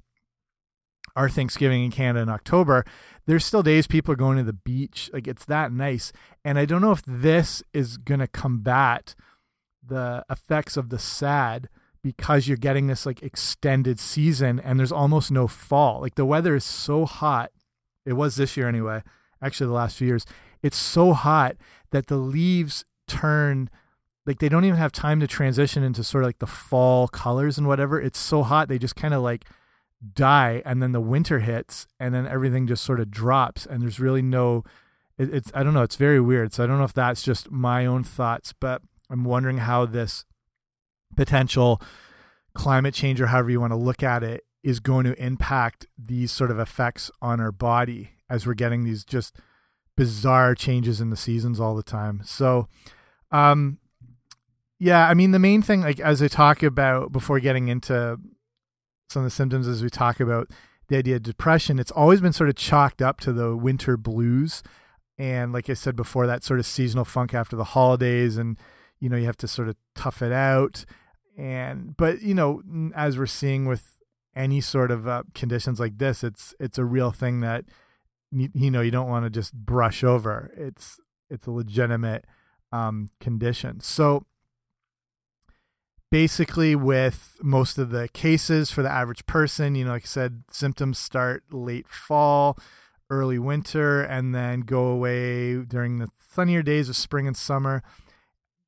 our 1.15 1.29
Thanksgiving 1.29 1.85
in 1.85 1.91
Canada 1.91 2.23
in 2.23 2.29
October, 2.31 2.87
there's 3.27 3.45
still 3.45 3.63
days 3.63 3.87
people 3.87 4.15
are 4.15 4.17
going 4.17 4.39
to 4.39 4.43
the 4.43 4.55
beach. 4.55 5.11
Like 5.13 5.29
it's 5.29 5.45
that 5.45 5.71
nice. 5.71 6.15
And 6.47 6.59
I 6.59 6.65
don't 6.65 6.81
know 6.81 6.93
if 6.93 7.03
this 7.07 7.63
is 7.75 7.99
going 7.99 8.21
to 8.21 8.27
combat 8.27 9.15
the 9.87 10.25
effects 10.31 10.79
of 10.79 10.89
the 10.89 10.99
sad 10.99 11.69
because 12.03 12.49
you're 12.49 12.57
getting 12.57 12.87
this 12.87 13.07
like 13.07 13.23
extended 13.23 13.99
season 13.99 14.59
and 14.61 14.79
there's 14.79 14.93
almost 14.93 15.31
no 15.31 15.47
fall. 15.47 16.01
Like 16.01 16.15
the 16.15 16.25
weather 16.25 16.55
is 16.55 16.65
so 16.65 17.05
hot. 17.05 17.51
It 18.07 18.15
was 18.15 18.37
this 18.37 18.57
year 18.57 18.69
anyway. 18.69 19.03
Actually, 19.43 19.69
the 19.69 19.75
last 19.75 19.97
few 19.97 20.07
years, 20.07 20.27
it's 20.63 20.77
so 20.77 21.13
hot 21.13 21.57
that 21.91 22.07
the 22.07 22.17
leaves 22.17 22.85
turn 23.07 23.69
like 24.27 24.39
they 24.39 24.49
don't 24.49 24.65
even 24.65 24.79
have 24.79 24.93
time 24.93 25.19
to 25.21 25.27
transition 25.27 25.83
into 25.83 26.05
sort 26.05 26.25
of 26.25 26.29
like 26.29 26.39
the 26.39 26.47
fall 26.47 27.09
colors 27.09 27.59
and 27.59 27.67
whatever. 27.67 28.01
It's 28.01 28.19
so 28.19 28.43
hot 28.43 28.69
they 28.69 28.79
just 28.79 28.97
kind 28.97 29.15
of 29.15 29.23
like 29.23 29.45
die 30.15 30.63
and 30.65 30.83
then 30.83 30.93
the 30.93 31.01
winter 31.01 31.41
hits 31.41 31.87
and 31.99 32.15
then 32.15 32.27
everything 32.27 32.67
just 32.67 32.85
sort 32.85 33.01
of 33.01 33.11
drops 33.11 33.67
and 33.67 33.83
there's 33.83 34.01
really 34.01 34.23
no 34.23 34.65
it, 35.19 35.35
it's 35.35 35.51
I 35.55 35.63
don't 35.63 35.75
know, 35.75 35.83
it's 35.83 35.97
very 35.97 36.21
weird. 36.21 36.53
So 36.53 36.65
I 36.65 36.67
don't 36.67 36.79
know 36.79 36.85
if 36.85 36.93
that's 36.93 37.23
just 37.23 37.51
my 37.51 37.87
own 37.87 38.05
thoughts, 38.05 38.53
but 38.53 38.83
I'm 39.11 39.25
wondering 39.25 39.59
how 39.59 39.87
this 39.87 40.25
potential 41.21 41.83
climate 42.55 42.95
change 42.95 43.21
or 43.21 43.27
however 43.27 43.51
you 43.51 43.61
want 43.61 43.73
to 43.73 43.77
look 43.77 44.03
at 44.03 44.23
it 44.23 44.43
is 44.63 44.81
going 44.81 45.05
to 45.05 45.23
impact 45.23 45.87
these 45.99 46.33
sort 46.33 46.51
of 46.51 46.59
effects 46.59 47.11
on 47.21 47.43
our 47.43 47.53
body 47.53 48.13
as 48.31 48.47
we're 48.47 48.55
getting 48.55 48.85
these 48.85 49.05
just 49.05 49.37
bizarre 49.99 50.55
changes 50.55 50.99
in 50.99 51.11
the 51.11 51.17
seasons 51.19 51.61
all 51.61 51.75
the 51.75 51.83
time. 51.83 52.23
So 52.25 52.69
um 53.31 53.77
yeah, 54.79 55.07
I 55.09 55.13
mean 55.13 55.33
the 55.33 55.39
main 55.39 55.61
thing 55.61 55.83
like 55.83 56.01
as 56.01 56.23
I 56.23 56.29
talk 56.29 56.63
about 56.63 57.13
before 57.13 57.39
getting 57.39 57.69
into 57.69 58.17
some 59.11 59.21
of 59.21 59.27
the 59.27 59.31
symptoms 59.31 59.69
as 59.69 59.83
we 59.83 59.91
talk 59.91 60.21
about 60.21 60.49
the 60.89 60.97
idea 60.97 61.17
of 61.17 61.23
depression, 61.23 61.79
it's 61.79 61.91
always 61.91 62.23
been 62.23 62.33
sort 62.33 62.49
of 62.49 62.57
chalked 62.57 63.03
up 63.03 63.21
to 63.21 63.33
the 63.35 63.55
winter 63.55 63.99
blues 63.99 64.63
and 65.19 65.53
like 65.53 65.69
I 65.69 65.75
said 65.75 65.97
before 65.97 66.27
that 66.27 66.45
sort 66.45 66.61
of 66.61 66.65
seasonal 66.65 67.05
funk 67.05 67.35
after 67.35 67.57
the 67.57 67.65
holidays 67.77 68.39
and 68.39 68.57
you 69.01 69.11
know 69.11 69.19
you 69.19 69.27
have 69.27 69.37
to 69.37 69.49
sort 69.49 69.69
of 69.69 69.77
tough 69.95 70.23
it 70.23 70.33
out 70.33 70.87
and 71.41 71.97
but 71.97 72.21
you 72.21 72.35
know 72.35 72.63
as 72.95 73.19
we're 73.19 73.27
seeing 73.27 73.65
with 73.65 73.97
any 74.37 74.61
sort 74.61 74.91
of 74.91 75.09
uh, 75.09 75.23
conditions 75.35 75.81
like 75.81 75.99
this 75.99 76.23
it's 76.23 76.55
it's 76.61 76.79
a 76.79 76.85
real 76.85 77.11
thing 77.11 77.41
that 77.41 77.65
you, 78.31 78.49
you 78.55 78.71
know 78.71 78.81
you 78.81 78.91
don't 78.91 79.09
want 79.09 79.25
to 79.25 79.31
just 79.31 79.55
brush 79.55 80.05
over. 80.05 80.53
It's 80.57 81.01
it's 81.29 81.47
a 81.47 81.51
legitimate 81.51 82.25
um, 82.73 83.09
condition. 83.21 83.81
So 83.81 84.27
basically 86.11 86.75
with 86.75 87.37
most 87.43 87.79
of 87.79 87.91
the 87.91 88.09
cases 88.09 88.71
for 88.71 88.83
the 88.83 88.91
average 88.91 89.25
person 89.27 89.77
you 89.77 89.85
know 89.85 89.93
like 89.93 90.03
i 90.03 90.07
said 90.07 90.43
symptoms 90.51 90.99
start 90.99 91.45
late 91.53 91.87
fall 91.89 92.59
early 93.09 93.39
winter 93.39 94.03
and 94.03 94.35
then 94.35 94.63
go 94.63 94.87
away 94.87 95.55
during 95.59 95.99
the 95.99 96.09
sunnier 96.19 96.63
days 96.63 96.89
of 96.89 96.97
spring 96.97 97.29
and 97.29 97.37
summer 97.37 97.81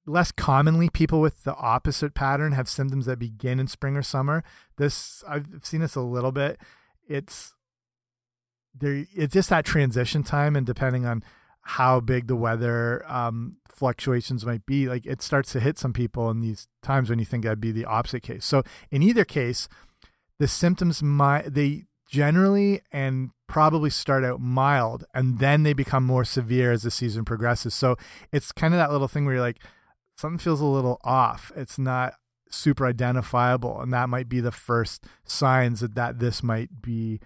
less 0.07 0.33
commonly 0.33 0.89
people 0.89 1.21
with 1.21 1.45
the 1.45 1.55
opposite 1.57 2.15
pattern 2.15 2.53
have 2.53 2.69
symptoms 2.69 3.07
that 3.07 3.19
begin 3.19 3.61
in 3.61 3.67
spring 3.67 3.97
or 3.97 4.03
summer. 4.03 4.43
This 4.77 5.23
i've 5.29 5.47
seen 5.63 5.81
this 5.81 5.95
a 5.95 6.01
little 6.01 6.33
bit. 6.33 6.59
It's 7.09 7.55
there 8.75 9.05
it's 9.15 9.35
just 9.35 9.51
that 9.51 9.65
transition 9.65 10.23
time 10.23 10.57
and 10.57 10.67
depending 10.67 11.07
on 11.07 11.23
how 11.63 12.01
big 12.01 12.27
the 12.27 12.37
weather 12.37 13.05
um, 13.07 13.57
fluctuations 13.69 14.45
might 14.45 14.67
be 14.67 14.89
like 14.89 15.07
it 15.07 15.23
starts 15.23 15.53
to 15.53 15.61
hit 15.61 15.79
some 15.79 15.93
people 15.93 16.31
in 16.31 16.41
these 16.41 16.67
times 16.83 17.09
when 17.09 17.19
you 17.19 17.25
think 17.25 17.45
that'd 17.45 17.61
be 17.61 17.73
the 17.73 17.85
opposite 17.85 18.23
case. 18.23 18.45
So 18.45 18.63
in 18.91 19.03
either 19.03 19.25
case 19.25 19.69
the 20.39 20.49
symptoms 20.49 21.03
might 21.03 21.55
they 21.55 21.85
generally 22.09 22.83
and 22.91 23.31
probably 23.47 23.91
start 23.91 24.25
out 24.25 24.41
mild 24.41 25.05
and 25.15 25.39
then 25.39 25.63
they 25.63 25.73
become 25.73 26.05
more 26.05 26.25
severe 26.25 26.73
as 26.73 26.83
the 26.83 26.91
season 26.91 27.25
progresses. 27.25 27.75
So 27.75 27.97
it's 28.33 28.51
kind 28.51 28.75
of 28.75 28.79
that 28.79 28.91
little 28.91 29.09
thing 29.09 29.25
where 29.25 29.35
you're 29.35 29.43
like 29.43 29.61
something 30.23 30.39
feels 30.39 30.61
a 30.61 30.65
little 30.65 31.01
off. 31.03 31.51
It's 31.57 31.79
not 31.79 32.15
super 32.49 32.87
identifiable, 32.87 33.81
and 33.81 33.93
that 33.93 34.09
might 34.09 34.29
be 34.29 34.41
the 34.41 34.53
first 34.53 35.05
signs 35.25 35.81
that 35.81 35.97
that 35.97 36.21
this 36.21 36.43
might 36.43 36.81
be 36.81 37.21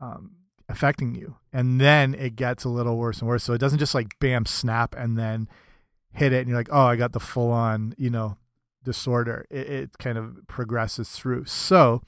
um, 0.00 0.32
affecting 0.68 1.14
you. 1.14 1.36
And 1.52 1.80
then 1.80 2.14
it 2.14 2.36
gets 2.36 2.64
a 2.64 2.68
little 2.68 2.98
worse 2.98 3.20
and 3.20 3.28
worse. 3.28 3.42
So 3.42 3.54
it 3.54 3.58
doesn't 3.58 3.78
just 3.78 3.94
like 3.94 4.18
bam 4.20 4.44
snap 4.44 4.94
and 4.96 5.18
then 5.18 5.48
hit 6.12 6.34
it, 6.34 6.40
and 6.40 6.48
you're 6.48 6.58
like, 6.58 6.68
oh, 6.70 6.86
I 6.86 6.96
got 6.96 7.12
the 7.12 7.20
full 7.20 7.50
on, 7.50 7.94
you 7.96 8.10
know, 8.10 8.36
disorder. 8.84 9.46
It, 9.50 9.70
it 9.70 9.98
kind 9.98 10.18
of 10.18 10.36
progresses 10.46 11.08
through. 11.08 11.46
So 11.46 12.02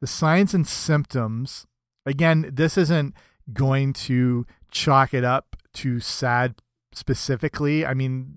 the 0.00 0.06
signs 0.06 0.54
and 0.54 0.66
symptoms. 0.66 1.66
Again, 2.08 2.48
this 2.52 2.78
isn't 2.78 3.14
going 3.52 3.92
to 3.94 4.46
chalk 4.70 5.12
it 5.12 5.24
up 5.24 5.56
to 5.74 5.98
sad 5.98 6.54
specifically. 6.92 7.84
I 7.84 7.94
mean, 7.94 8.36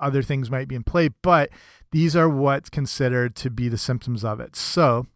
other 0.00 0.22
things 0.22 0.50
might 0.50 0.68
be 0.68 0.74
in 0.74 0.84
play, 0.84 1.08
but 1.22 1.50
these 1.92 2.14
are 2.16 2.28
what's 2.28 2.70
considered 2.70 3.34
to 3.36 3.50
be 3.50 3.68
the 3.68 3.78
symptoms 3.78 4.24
of 4.24 4.40
it. 4.40 4.56
So, 4.56 5.06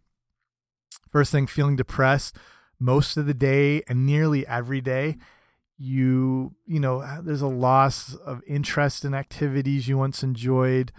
first 1.11 1.33
thing, 1.33 1.47
feeling 1.47 1.77
depressed 1.77 2.37
most 2.79 3.17
of 3.17 3.27
the 3.27 3.35
day 3.35 3.83
and 3.89 4.05
nearly 4.07 4.47
every 4.47 4.81
day. 4.81 5.17
You, 5.77 6.55
you 6.67 6.79
know, 6.79 7.21
there's 7.23 7.43
a 7.43 7.49
loss 7.49 8.15
of 8.15 8.43
interest 8.47 9.05
in 9.05 9.15
activities 9.15 9.89
you 9.89 9.99
once 9.99 10.23
enjoyed. 10.23 10.93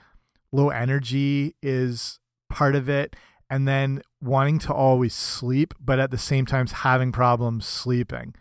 Low 0.51 0.69
energy 0.69 1.55
is 1.61 2.19
part 2.49 2.75
of 2.75 2.89
it. 2.89 3.15
And 3.49 3.67
then 3.67 4.01
wanting 4.21 4.57
to 4.59 4.73
always 4.73 5.13
sleep, 5.13 5.73
but 5.79 5.99
at 5.99 6.09
the 6.09 6.17
same 6.17 6.45
time 6.45 6.65
having 6.67 7.11
problems 7.11 7.65
sleeping. 7.65 8.33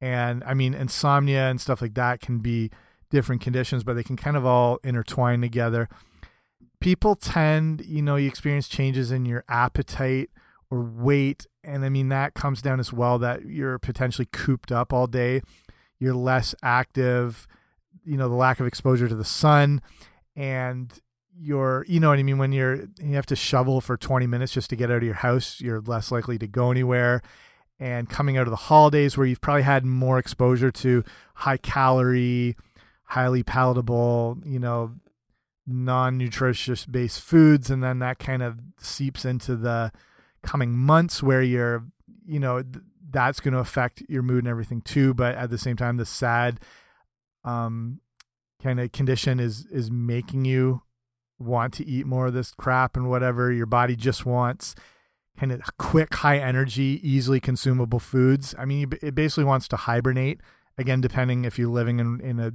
And 0.00 0.44
I 0.44 0.54
mean, 0.54 0.74
insomnia 0.74 1.48
and 1.48 1.60
stuff 1.60 1.80
like 1.80 1.94
that 1.94 2.20
can 2.20 2.38
be 2.38 2.70
different 3.10 3.42
conditions, 3.42 3.84
but 3.84 3.94
they 3.94 4.02
can 4.02 4.16
kind 4.16 4.36
of 4.36 4.46
all 4.46 4.78
intertwine 4.82 5.40
together. 5.40 5.88
People 6.80 7.14
tend, 7.14 7.84
you 7.84 8.00
know, 8.00 8.16
you 8.16 8.26
experience 8.26 8.68
changes 8.68 9.10
in 9.10 9.26
your 9.26 9.44
appetite 9.48 10.30
or 10.70 10.80
weight. 10.82 11.46
And 11.62 11.84
I 11.84 11.88
mean, 11.88 12.08
that 12.08 12.34
comes 12.34 12.62
down 12.62 12.80
as 12.80 12.92
well 12.92 13.18
that 13.18 13.44
you're 13.44 13.78
potentially 13.78 14.28
cooped 14.32 14.72
up 14.72 14.92
all 14.92 15.06
day. 15.06 15.42
You're 15.98 16.14
less 16.14 16.54
active, 16.62 17.46
you 18.04 18.16
know, 18.16 18.28
the 18.28 18.34
lack 18.34 18.60
of 18.60 18.66
exposure 18.66 19.08
to 19.08 19.14
the 19.14 19.24
sun. 19.24 19.82
And 20.34 20.90
you're, 21.38 21.84
you 21.88 22.00
know 22.00 22.08
what 22.08 22.18
I 22.18 22.22
mean? 22.22 22.38
When 22.38 22.52
you're, 22.52 22.86
you 22.98 23.14
have 23.14 23.26
to 23.26 23.36
shovel 23.36 23.80
for 23.80 23.96
20 23.96 24.26
minutes 24.26 24.52
just 24.52 24.70
to 24.70 24.76
get 24.76 24.90
out 24.90 24.98
of 24.98 25.02
your 25.02 25.14
house, 25.14 25.60
you're 25.60 25.80
less 25.80 26.10
likely 26.10 26.38
to 26.38 26.46
go 26.46 26.70
anywhere. 26.70 27.20
And 27.78 28.08
coming 28.08 28.36
out 28.36 28.46
of 28.46 28.50
the 28.50 28.56
holidays 28.56 29.16
where 29.16 29.26
you've 29.26 29.40
probably 29.40 29.62
had 29.62 29.84
more 29.84 30.18
exposure 30.18 30.70
to 30.70 31.02
high 31.34 31.56
calorie, 31.56 32.56
highly 33.10 33.42
palatable, 33.42 34.38
you 34.44 34.58
know, 34.58 34.92
non-nutritious 35.66 36.86
based 36.86 37.20
foods 37.20 37.70
and 37.70 37.82
then 37.82 38.00
that 38.00 38.18
kind 38.18 38.42
of 38.42 38.58
seeps 38.78 39.24
into 39.24 39.54
the 39.54 39.92
coming 40.42 40.72
months 40.72 41.22
where 41.22 41.42
you're 41.42 41.84
you 42.26 42.40
know 42.40 42.60
th 42.62 42.82
that's 43.12 43.40
going 43.40 43.52
to 43.52 43.60
affect 43.60 44.02
your 44.08 44.22
mood 44.22 44.42
and 44.42 44.48
everything 44.48 44.80
too 44.80 45.14
but 45.14 45.34
at 45.36 45.50
the 45.50 45.58
same 45.58 45.76
time 45.76 45.96
the 45.96 46.06
sad 46.06 46.58
um 47.44 48.00
kind 48.60 48.80
of 48.80 48.90
condition 48.90 49.38
is 49.38 49.66
is 49.66 49.90
making 49.90 50.44
you 50.44 50.82
want 51.38 51.72
to 51.74 51.86
eat 51.86 52.06
more 52.06 52.26
of 52.26 52.34
this 52.34 52.52
crap 52.52 52.96
and 52.96 53.08
whatever 53.08 53.52
your 53.52 53.66
body 53.66 53.94
just 53.94 54.26
wants 54.26 54.74
kind 55.38 55.52
of 55.52 55.62
quick, 55.78 56.14
high 56.16 56.38
energy, 56.38 57.00
easily 57.02 57.40
consumable 57.40 57.98
foods. 57.98 58.54
I 58.58 58.66
mean, 58.66 58.92
it 59.00 59.14
basically 59.14 59.44
wants 59.44 59.68
to 59.68 59.76
hibernate. 59.76 60.40
Again, 60.76 61.00
depending 61.00 61.46
if 61.46 61.58
you're 61.58 61.70
living 61.70 61.98
in, 61.98 62.20
in 62.20 62.38
a 62.38 62.52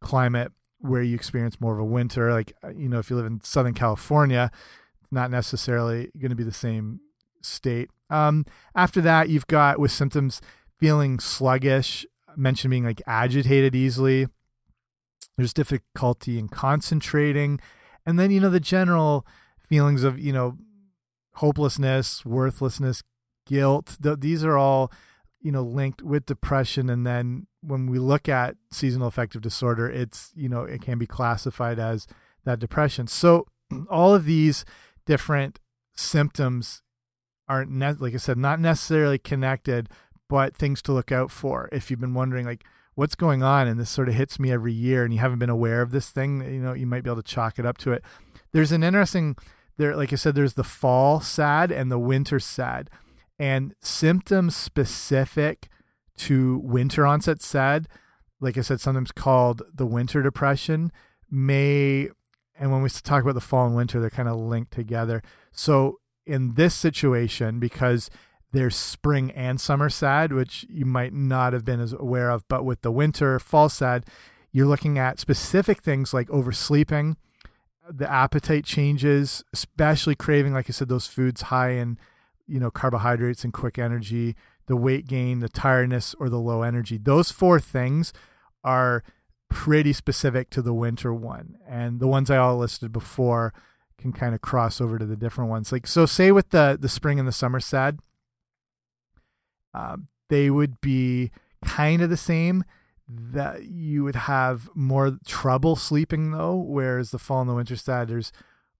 climate 0.00 0.52
where 0.80 1.02
you 1.02 1.14
experience 1.14 1.60
more 1.60 1.72
of 1.72 1.80
a 1.80 1.84
winter, 1.84 2.32
like, 2.32 2.52
uh, 2.62 2.70
you 2.70 2.88
know, 2.88 2.98
if 2.98 3.10
you 3.10 3.16
live 3.16 3.26
in 3.26 3.40
Southern 3.42 3.74
California, 3.74 4.50
not 5.10 5.30
necessarily 5.30 6.10
going 6.18 6.30
to 6.30 6.36
be 6.36 6.44
the 6.44 6.52
same 6.52 7.00
state. 7.42 7.90
Um, 8.10 8.44
after 8.74 9.00
that, 9.00 9.28
you've 9.28 9.46
got 9.46 9.78
with 9.78 9.90
symptoms 9.90 10.40
feeling 10.78 11.18
sluggish, 11.18 12.06
mentioned 12.36 12.70
being 12.70 12.84
like 12.84 13.02
agitated 13.06 13.74
easily. 13.74 14.28
There's 15.36 15.52
difficulty 15.52 16.38
in 16.38 16.48
concentrating. 16.48 17.60
And 18.04 18.18
then, 18.18 18.30
you 18.30 18.40
know, 18.40 18.50
the 18.50 18.60
general 18.60 19.26
feelings 19.58 20.04
of, 20.04 20.18
you 20.18 20.32
know, 20.32 20.56
hopelessness, 21.34 22.24
worthlessness, 22.24 23.02
guilt. 23.46 23.96
Th 24.02 24.18
these 24.20 24.44
are 24.44 24.56
all, 24.56 24.92
you 25.46 25.52
know, 25.52 25.62
linked 25.62 26.02
with 26.02 26.26
depression. 26.26 26.90
And 26.90 27.06
then 27.06 27.46
when 27.60 27.86
we 27.86 28.00
look 28.00 28.28
at 28.28 28.56
seasonal 28.72 29.06
affective 29.06 29.42
disorder, 29.42 29.88
it's, 29.88 30.32
you 30.34 30.48
know, 30.48 30.62
it 30.62 30.82
can 30.82 30.98
be 30.98 31.06
classified 31.06 31.78
as 31.78 32.08
that 32.44 32.58
depression. 32.58 33.06
So 33.06 33.46
all 33.88 34.12
of 34.12 34.24
these 34.24 34.64
different 35.04 35.60
symptoms 35.94 36.82
aren't, 37.48 38.00
like 38.00 38.12
I 38.12 38.16
said, 38.16 38.38
not 38.38 38.58
necessarily 38.58 39.18
connected, 39.18 39.88
but 40.28 40.56
things 40.56 40.82
to 40.82 40.92
look 40.92 41.12
out 41.12 41.30
for. 41.30 41.68
If 41.70 41.92
you've 41.92 42.00
been 42.00 42.14
wondering, 42.14 42.44
like, 42.44 42.64
what's 42.96 43.14
going 43.14 43.44
on 43.44 43.68
and 43.68 43.78
this 43.78 43.88
sort 43.88 44.08
of 44.08 44.16
hits 44.16 44.40
me 44.40 44.50
every 44.50 44.72
year 44.72 45.04
and 45.04 45.14
you 45.14 45.20
haven't 45.20 45.38
been 45.38 45.48
aware 45.48 45.80
of 45.80 45.92
this 45.92 46.10
thing, 46.10 46.40
you 46.40 46.58
know, 46.58 46.72
you 46.72 46.88
might 46.88 47.04
be 47.04 47.10
able 47.10 47.22
to 47.22 47.32
chalk 47.32 47.60
it 47.60 47.66
up 47.66 47.78
to 47.78 47.92
it. 47.92 48.02
There's 48.50 48.72
an 48.72 48.82
interesting 48.82 49.36
there 49.76 49.94
like 49.94 50.12
I 50.12 50.16
said 50.16 50.34
there's 50.34 50.54
the 50.54 50.64
fall 50.64 51.20
sad 51.20 51.70
and 51.70 51.92
the 51.92 52.00
winter 52.00 52.40
sad. 52.40 52.90
And 53.38 53.74
symptoms 53.80 54.56
specific 54.56 55.68
to 56.18 56.58
winter 56.58 57.06
onset 57.06 57.42
sad, 57.42 57.86
like 58.40 58.56
I 58.56 58.62
said 58.62 58.80
sometimes 58.80 59.12
called 59.12 59.62
the 59.74 59.86
winter 59.86 60.22
depression 60.22 60.92
may 61.30 62.08
and 62.58 62.72
when 62.72 62.82
we 62.82 62.88
talk 62.88 63.22
about 63.22 63.34
the 63.34 63.40
fall 63.40 63.66
and 63.66 63.76
winter 63.76 64.00
they're 64.00 64.10
kind 64.10 64.28
of 64.28 64.38
linked 64.38 64.72
together. 64.72 65.22
So 65.52 65.98
in 66.24 66.54
this 66.54 66.74
situation 66.74 67.58
because 67.60 68.10
there's 68.52 68.76
spring 68.76 69.30
and 69.32 69.60
summer 69.60 69.90
sad, 69.90 70.32
which 70.32 70.64
you 70.68 70.86
might 70.86 71.12
not 71.12 71.52
have 71.52 71.64
been 71.64 71.80
as 71.80 71.92
aware 71.92 72.30
of, 72.30 72.46
but 72.48 72.64
with 72.64 72.82
the 72.82 72.92
winter 72.92 73.38
fall 73.38 73.68
sad, 73.68 74.06
you're 74.52 74.66
looking 74.66 74.98
at 74.98 75.20
specific 75.20 75.82
things 75.82 76.14
like 76.14 76.28
oversleeping, 76.30 77.16
the 77.88 78.10
appetite 78.10 78.64
changes, 78.64 79.44
especially 79.52 80.14
craving, 80.14 80.54
like 80.54 80.70
I 80.70 80.72
said, 80.72 80.88
those 80.88 81.06
foods 81.06 81.42
high 81.42 81.72
in, 81.72 81.98
you 82.46 82.60
know, 82.60 82.70
carbohydrates 82.70 83.44
and 83.44 83.52
quick 83.52 83.78
energy, 83.78 84.36
the 84.66 84.76
weight 84.76 85.06
gain, 85.06 85.40
the 85.40 85.48
tiredness, 85.48 86.14
or 86.18 86.28
the 86.28 86.38
low 86.38 86.62
energy. 86.62 86.98
Those 86.98 87.30
four 87.30 87.60
things 87.60 88.12
are 88.64 89.02
pretty 89.48 89.92
specific 89.92 90.50
to 90.50 90.62
the 90.62 90.74
winter 90.74 91.14
one. 91.14 91.56
And 91.68 92.00
the 92.00 92.08
ones 92.08 92.30
I 92.30 92.36
all 92.36 92.58
listed 92.58 92.92
before 92.92 93.52
can 93.98 94.12
kind 94.12 94.34
of 94.34 94.40
cross 94.40 94.80
over 94.80 94.98
to 94.98 95.06
the 95.06 95.16
different 95.16 95.50
ones. 95.50 95.72
Like 95.72 95.86
so 95.86 96.06
say 96.06 96.32
with 96.32 96.50
the 96.50 96.76
the 96.80 96.88
spring 96.88 97.18
and 97.18 97.26
the 97.26 97.32
summer 97.32 97.60
sad, 97.60 98.00
uh, 99.72 99.96
they 100.28 100.50
would 100.50 100.80
be 100.80 101.30
kind 101.64 102.02
of 102.02 102.10
the 102.10 102.16
same 102.16 102.64
that 103.08 103.66
you 103.66 104.02
would 104.02 104.16
have 104.16 104.68
more 104.74 105.18
trouble 105.26 105.76
sleeping 105.76 106.32
though, 106.32 106.56
whereas 106.56 107.10
the 107.10 107.18
fall 107.18 107.40
and 107.40 107.50
the 107.50 107.54
winter 107.54 107.76
sad, 107.76 108.08
there's 108.08 108.32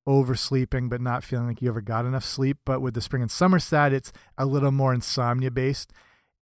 oversleeping 0.06 0.88
but 0.88 1.00
not 1.00 1.24
feeling 1.24 1.48
like 1.48 1.60
you 1.60 1.68
ever 1.68 1.80
got 1.80 2.06
enough 2.06 2.24
sleep. 2.24 2.58
But 2.64 2.80
with 2.80 2.94
the 2.94 3.00
spring 3.00 3.22
and 3.22 3.30
summer 3.30 3.58
sad, 3.58 3.92
it's 3.92 4.12
a 4.38 4.46
little 4.46 4.72
more 4.72 4.94
insomnia 4.94 5.50
based, 5.50 5.92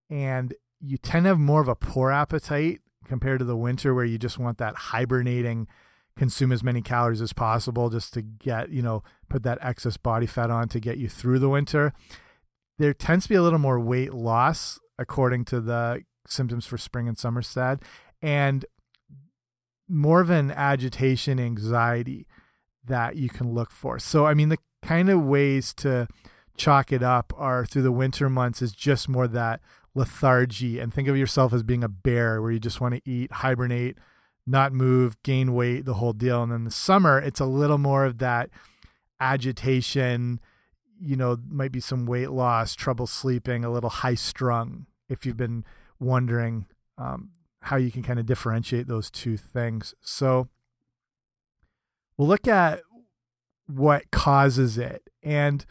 and 0.09 0.53
you 0.79 0.97
tend 0.97 1.25
to 1.25 1.29
have 1.29 1.39
more 1.39 1.61
of 1.61 1.67
a 1.67 1.75
poor 1.75 2.11
appetite 2.11 2.81
compared 3.07 3.39
to 3.39 3.45
the 3.45 3.57
winter 3.57 3.93
where 3.93 4.05
you 4.05 4.17
just 4.17 4.39
want 4.39 4.57
that 4.57 4.75
hibernating 4.75 5.67
consume 6.17 6.51
as 6.51 6.63
many 6.63 6.81
calories 6.81 7.21
as 7.21 7.33
possible 7.33 7.89
just 7.89 8.13
to 8.13 8.21
get 8.21 8.69
you 8.69 8.81
know 8.81 9.03
put 9.29 9.43
that 9.43 9.57
excess 9.61 9.97
body 9.97 10.25
fat 10.25 10.49
on 10.49 10.67
to 10.69 10.79
get 10.79 10.97
you 10.97 11.09
through 11.09 11.39
the 11.39 11.49
winter. 11.49 11.93
There 12.77 12.93
tends 12.93 13.25
to 13.25 13.29
be 13.29 13.35
a 13.35 13.41
little 13.41 13.59
more 13.59 13.79
weight 13.79 14.13
loss 14.13 14.79
according 14.97 15.45
to 15.45 15.61
the 15.61 16.03
symptoms 16.27 16.65
for 16.65 16.77
spring 16.77 17.07
and 17.07 17.17
summer 17.17 17.41
sad 17.41 17.81
and 18.21 18.65
more 19.87 20.21
of 20.21 20.29
an 20.29 20.51
agitation 20.51 21.39
anxiety 21.39 22.25
that 22.87 23.15
you 23.15 23.29
can 23.29 23.53
look 23.53 23.71
for 23.71 23.99
so 23.99 24.25
i 24.25 24.33
mean 24.33 24.49
the 24.49 24.57
kind 24.81 25.09
of 25.09 25.23
ways 25.23 25.73
to 25.73 26.07
chalk 26.57 26.91
it 26.91 27.03
up 27.03 27.33
are 27.37 27.65
through 27.65 27.81
the 27.81 27.91
winter 27.91 28.29
months 28.29 28.61
is 28.61 28.71
just 28.71 29.09
more 29.09 29.27
that 29.27 29.59
lethargy 29.93 30.79
and 30.79 30.93
think 30.93 31.07
of 31.07 31.17
yourself 31.17 31.53
as 31.53 31.63
being 31.63 31.83
a 31.83 31.89
bear 31.89 32.41
where 32.41 32.51
you 32.51 32.59
just 32.59 32.81
want 32.81 32.93
to 32.93 33.01
eat 33.09 33.31
hibernate 33.31 33.97
not 34.47 34.71
move 34.71 35.21
gain 35.23 35.53
weight 35.53 35.85
the 35.85 35.95
whole 35.95 36.13
deal 36.13 36.43
and 36.43 36.51
then 36.51 36.63
the 36.63 36.71
summer 36.71 37.19
it's 37.19 37.39
a 37.39 37.45
little 37.45 37.77
more 37.77 38.05
of 38.05 38.19
that 38.19 38.49
agitation 39.19 40.39
you 40.99 41.15
know 41.15 41.37
might 41.49 41.71
be 41.71 41.79
some 41.79 42.05
weight 42.05 42.31
loss 42.31 42.75
trouble 42.75 43.07
sleeping 43.07 43.65
a 43.65 43.71
little 43.71 43.89
high 43.89 44.15
strung 44.15 44.85
if 45.09 45.25
you've 45.25 45.37
been 45.37 45.63
wondering 45.99 46.65
um, 46.97 47.31
how 47.61 47.77
you 47.77 47.91
can 47.91 48.03
kind 48.03 48.19
of 48.19 48.25
differentiate 48.25 48.87
those 48.87 49.09
two 49.09 49.37
things. 49.37 49.93
So 50.01 50.49
we'll 52.17 52.27
look 52.27 52.47
at 52.47 52.81
what 53.67 54.11
causes 54.11 54.77
it. 54.77 55.09
And 55.23 55.65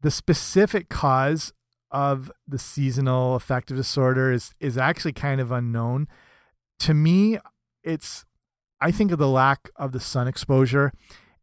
the 0.00 0.10
specific 0.10 0.88
cause 0.88 1.52
of 1.90 2.32
the 2.48 2.58
seasonal 2.58 3.34
affective 3.34 3.76
disorder 3.76 4.32
is 4.32 4.54
is 4.60 4.78
actually 4.78 5.12
kind 5.12 5.40
of 5.40 5.52
unknown. 5.52 6.08
To 6.80 6.94
me, 6.94 7.38
it's 7.82 8.24
I 8.80 8.90
think 8.90 9.12
of 9.12 9.18
the 9.18 9.28
lack 9.28 9.70
of 9.76 9.92
the 9.92 10.00
sun 10.00 10.26
exposure 10.26 10.92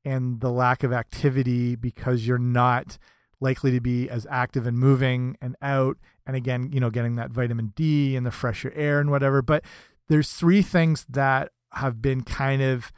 and 0.04 0.42
the 0.42 0.52
lack 0.52 0.84
of 0.84 0.92
activity 0.92 1.76
because 1.76 2.28
you're 2.28 2.38
not 2.38 2.98
likely 3.40 3.72
to 3.72 3.80
be 3.80 4.10
as 4.10 4.28
active 4.30 4.68
and 4.68 4.78
moving 4.78 5.38
and 5.42 5.56
out 5.62 5.98
and 6.26 6.36
again 6.36 6.70
you 6.74 6.80
know 6.80 6.90
getting 6.90 7.16
that 7.16 7.32
vitamin 7.32 7.72
d 7.76 8.16
and 8.16 8.26
the 8.26 8.32
fresher 8.32 8.72
air 8.76 9.00
and 9.00 9.10
whatever 9.10 9.42
but 9.42 9.64
there's 10.10 10.34
three 10.34 10.62
things 10.62 11.06
that 11.08 11.52
have 11.74 12.02
been 12.02 12.22
kind 12.22 12.62
of 12.62 12.92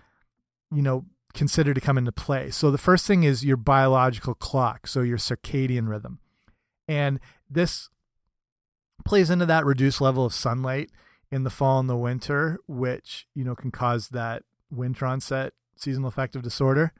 you 0.71 0.81
know 0.81 1.05
considered 1.33 1.75
to 1.75 1.81
come 1.81 1.97
into 1.97 2.11
play. 2.11 2.49
So 2.49 2.71
the 2.71 2.77
first 2.77 3.07
thing 3.07 3.23
is 3.23 3.45
your 3.45 3.57
biological 3.57 4.33
clock 4.33 4.87
so 4.87 5.01
your 5.01 5.17
circadian 5.17 5.87
rhythm. 5.87 6.19
And 6.87 7.19
this 7.49 7.89
plays 9.05 9.29
into 9.29 9.45
that 9.45 9.65
reduced 9.65 10.01
level 10.01 10.25
of 10.25 10.33
sunlight 10.33 10.91
in 11.31 11.43
the 11.43 11.49
fall 11.49 11.79
and 11.79 11.89
the 11.89 11.95
winter 11.95 12.59
which 12.67 13.27
you 13.33 13.43
know 13.43 13.55
can 13.55 13.71
cause 13.71 14.09
that 14.09 14.43
winter 14.69 15.05
onset 15.05 15.53
seasonal 15.75 16.09
affective 16.09 16.41
disorder. 16.41 16.93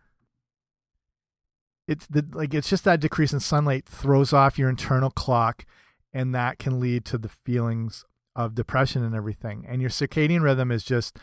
It's 1.88 2.08
the 2.08 2.26
like 2.32 2.54
it's 2.54 2.70
just 2.70 2.86
that 2.86 3.00
decrease 3.00 3.34
in 3.34 3.40
sunlight 3.40 3.86
throws 3.86 4.34
off 4.34 4.58
your 4.58 4.70
internal 4.70 5.12
clock 5.12 5.66
and 6.14 6.34
that 6.34 6.60
can 6.60 6.80
lead 6.80 7.06
to 7.06 7.18
the 7.18 7.30
feelings 7.30 8.06
of 8.36 8.56
depression 8.56 9.04
and 9.04 9.16
everything. 9.16 9.66
And 9.68 9.82
your 9.82 9.90
circadian 9.90 10.42
rhythm 10.42 10.72
is 10.72 10.84
just 10.84 11.18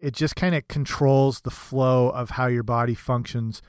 it 0.00 0.14
just 0.14 0.36
kind 0.36 0.54
of 0.54 0.68
controls 0.68 1.40
the 1.40 1.50
flow 1.50 2.10
of 2.10 2.30
how 2.30 2.46
your 2.46 2.62
body 2.62 2.94
functions 2.94 3.62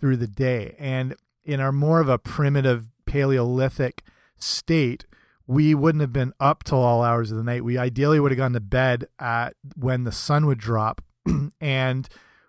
through 0.00 0.16
the 0.16 0.26
day. 0.26 0.74
And 0.78 1.14
in 1.44 1.60
our 1.60 1.72
more 1.72 2.00
of 2.00 2.08
a 2.08 2.18
primitive 2.18 2.88
paleolithic 3.06 4.02
state 4.36 5.06
we 5.46 5.74
wouldn't 5.74 6.00
have 6.00 6.12
been 6.12 6.32
up 6.40 6.64
till 6.64 6.78
all 6.78 7.02
hours 7.02 7.30
of 7.30 7.36
the 7.36 7.44
night. 7.44 7.64
We 7.64 7.78
ideally 7.78 8.18
would 8.18 8.32
have 8.32 8.38
gone 8.38 8.52
to 8.54 8.60
bed 8.60 9.06
at 9.18 9.54
when 9.76 10.04
the 10.04 10.12
sun 10.12 10.46
would 10.46 10.58
drop. 10.58 11.02
And 11.60 12.08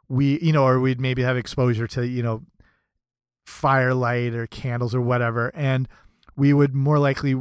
we 0.10 0.40
you 0.40 0.54
know 0.54 0.66
or 0.66 0.80
we'd 0.80 1.02
maybe 1.02 1.22
have 1.22 1.36
exposure 1.38 1.88
to 1.88 2.08
you 2.08 2.24
know 2.24 2.44
firelight 3.46 4.34
or 4.34 4.48
candles 4.48 4.96
or 4.96 5.02
whatever. 5.02 5.52
And 5.56 5.88
we 6.36 6.54
would 6.54 6.74
more 6.74 7.00
likely 7.00 7.36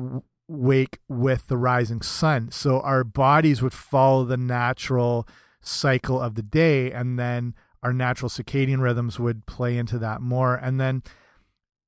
wake 0.48 0.98
with 1.08 1.48
the 1.48 1.56
rising 1.56 2.02
sun. 2.02 2.50
So 2.50 2.80
our 2.80 3.04
bodies 3.04 3.62
would 3.62 3.72
follow 3.72 4.24
the 4.24 4.36
natural 4.36 5.26
cycle 5.66 6.20
of 6.20 6.34
the 6.34 6.42
day 6.42 6.92
and 6.92 7.18
then 7.18 7.54
our 7.82 7.92
natural 7.92 8.28
circadian 8.28 8.80
rhythms 8.80 9.18
would 9.18 9.46
play 9.46 9.76
into 9.76 9.98
that 9.98 10.20
more 10.20 10.54
and 10.54 10.80
then 10.80 11.02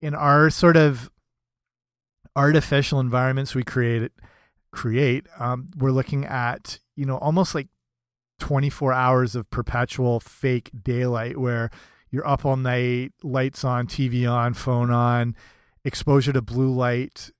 in 0.01 0.15
our 0.15 0.51
sort 0.51 0.77
of 0.77 1.11
artificial 2.37 3.01
environments 3.01 3.55
we 3.55 3.63
create 3.63 4.11
create 4.71 5.27
um, 5.39 5.69
we're 5.77 5.91
looking 5.91 6.25
at 6.25 6.81
you 6.95 7.05
know 7.05 7.19
almost 7.19 7.55
like 7.55 7.69
24 8.39 8.93
hours 8.93 9.35
of 9.35 9.51
perpetual 9.51 10.21
fake 10.21 10.71
daylight 10.83 11.37
where 11.37 11.71
you're 12.11 12.27
up 12.27 12.45
all 12.45 12.57
night, 12.57 13.13
lights 13.23 13.65
on, 13.65 13.87
TV 13.87 14.31
on, 14.31 14.55
phone 14.55 14.91
on, 14.91 15.35
exposure 15.85 16.33
to 16.33 16.43
blue 16.43 16.73
light. 16.73 17.31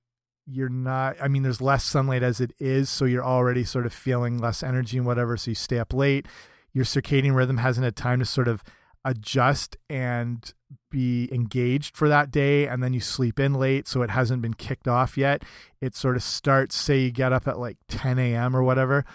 You're 0.51 0.69
not, 0.69 1.15
I 1.21 1.27
mean, 1.27 1.43
there's 1.43 1.61
less 1.61 1.83
sunlight 1.83 2.23
as 2.23 2.41
it 2.41 2.53
is, 2.59 2.89
so 2.89 3.05
you're 3.05 3.23
already 3.23 3.63
sort 3.63 3.85
of 3.85 3.93
feeling 3.93 4.37
less 4.37 4.63
energy 4.63 4.97
and 4.97 5.05
whatever, 5.05 5.37
so 5.37 5.51
you 5.51 5.55
stay 5.55 5.79
up 5.79 5.93
late. 5.93 6.25
Your 6.73 6.85
circadian 6.85 7.35
rhythm 7.35 7.57
hasn't 7.57 7.83
had 7.83 7.95
time 7.95 8.19
to 8.19 8.25
sort 8.25 8.47
of 8.47 8.63
adjust 9.05 9.77
and 9.89 10.53
be 10.91 11.29
engaged 11.31 11.95
for 11.95 12.09
that 12.09 12.31
day 12.31 12.67
and 12.67 12.83
then 12.83 12.93
you 12.93 12.99
sleep 12.99 13.39
in 13.39 13.53
late 13.53 13.87
so 13.87 14.01
it 14.01 14.09
hasn't 14.09 14.41
been 14.41 14.53
kicked 14.53 14.87
off 14.87 15.17
yet 15.17 15.43
it 15.81 15.95
sort 15.95 16.15
of 16.15 16.23
starts 16.23 16.75
say 16.75 16.99
you 16.99 17.11
get 17.11 17.31
up 17.31 17.47
at 17.47 17.59
like 17.59 17.77
10 17.87 18.19
a.m 18.19 18.55
or 18.55 18.63
whatever 18.63 19.05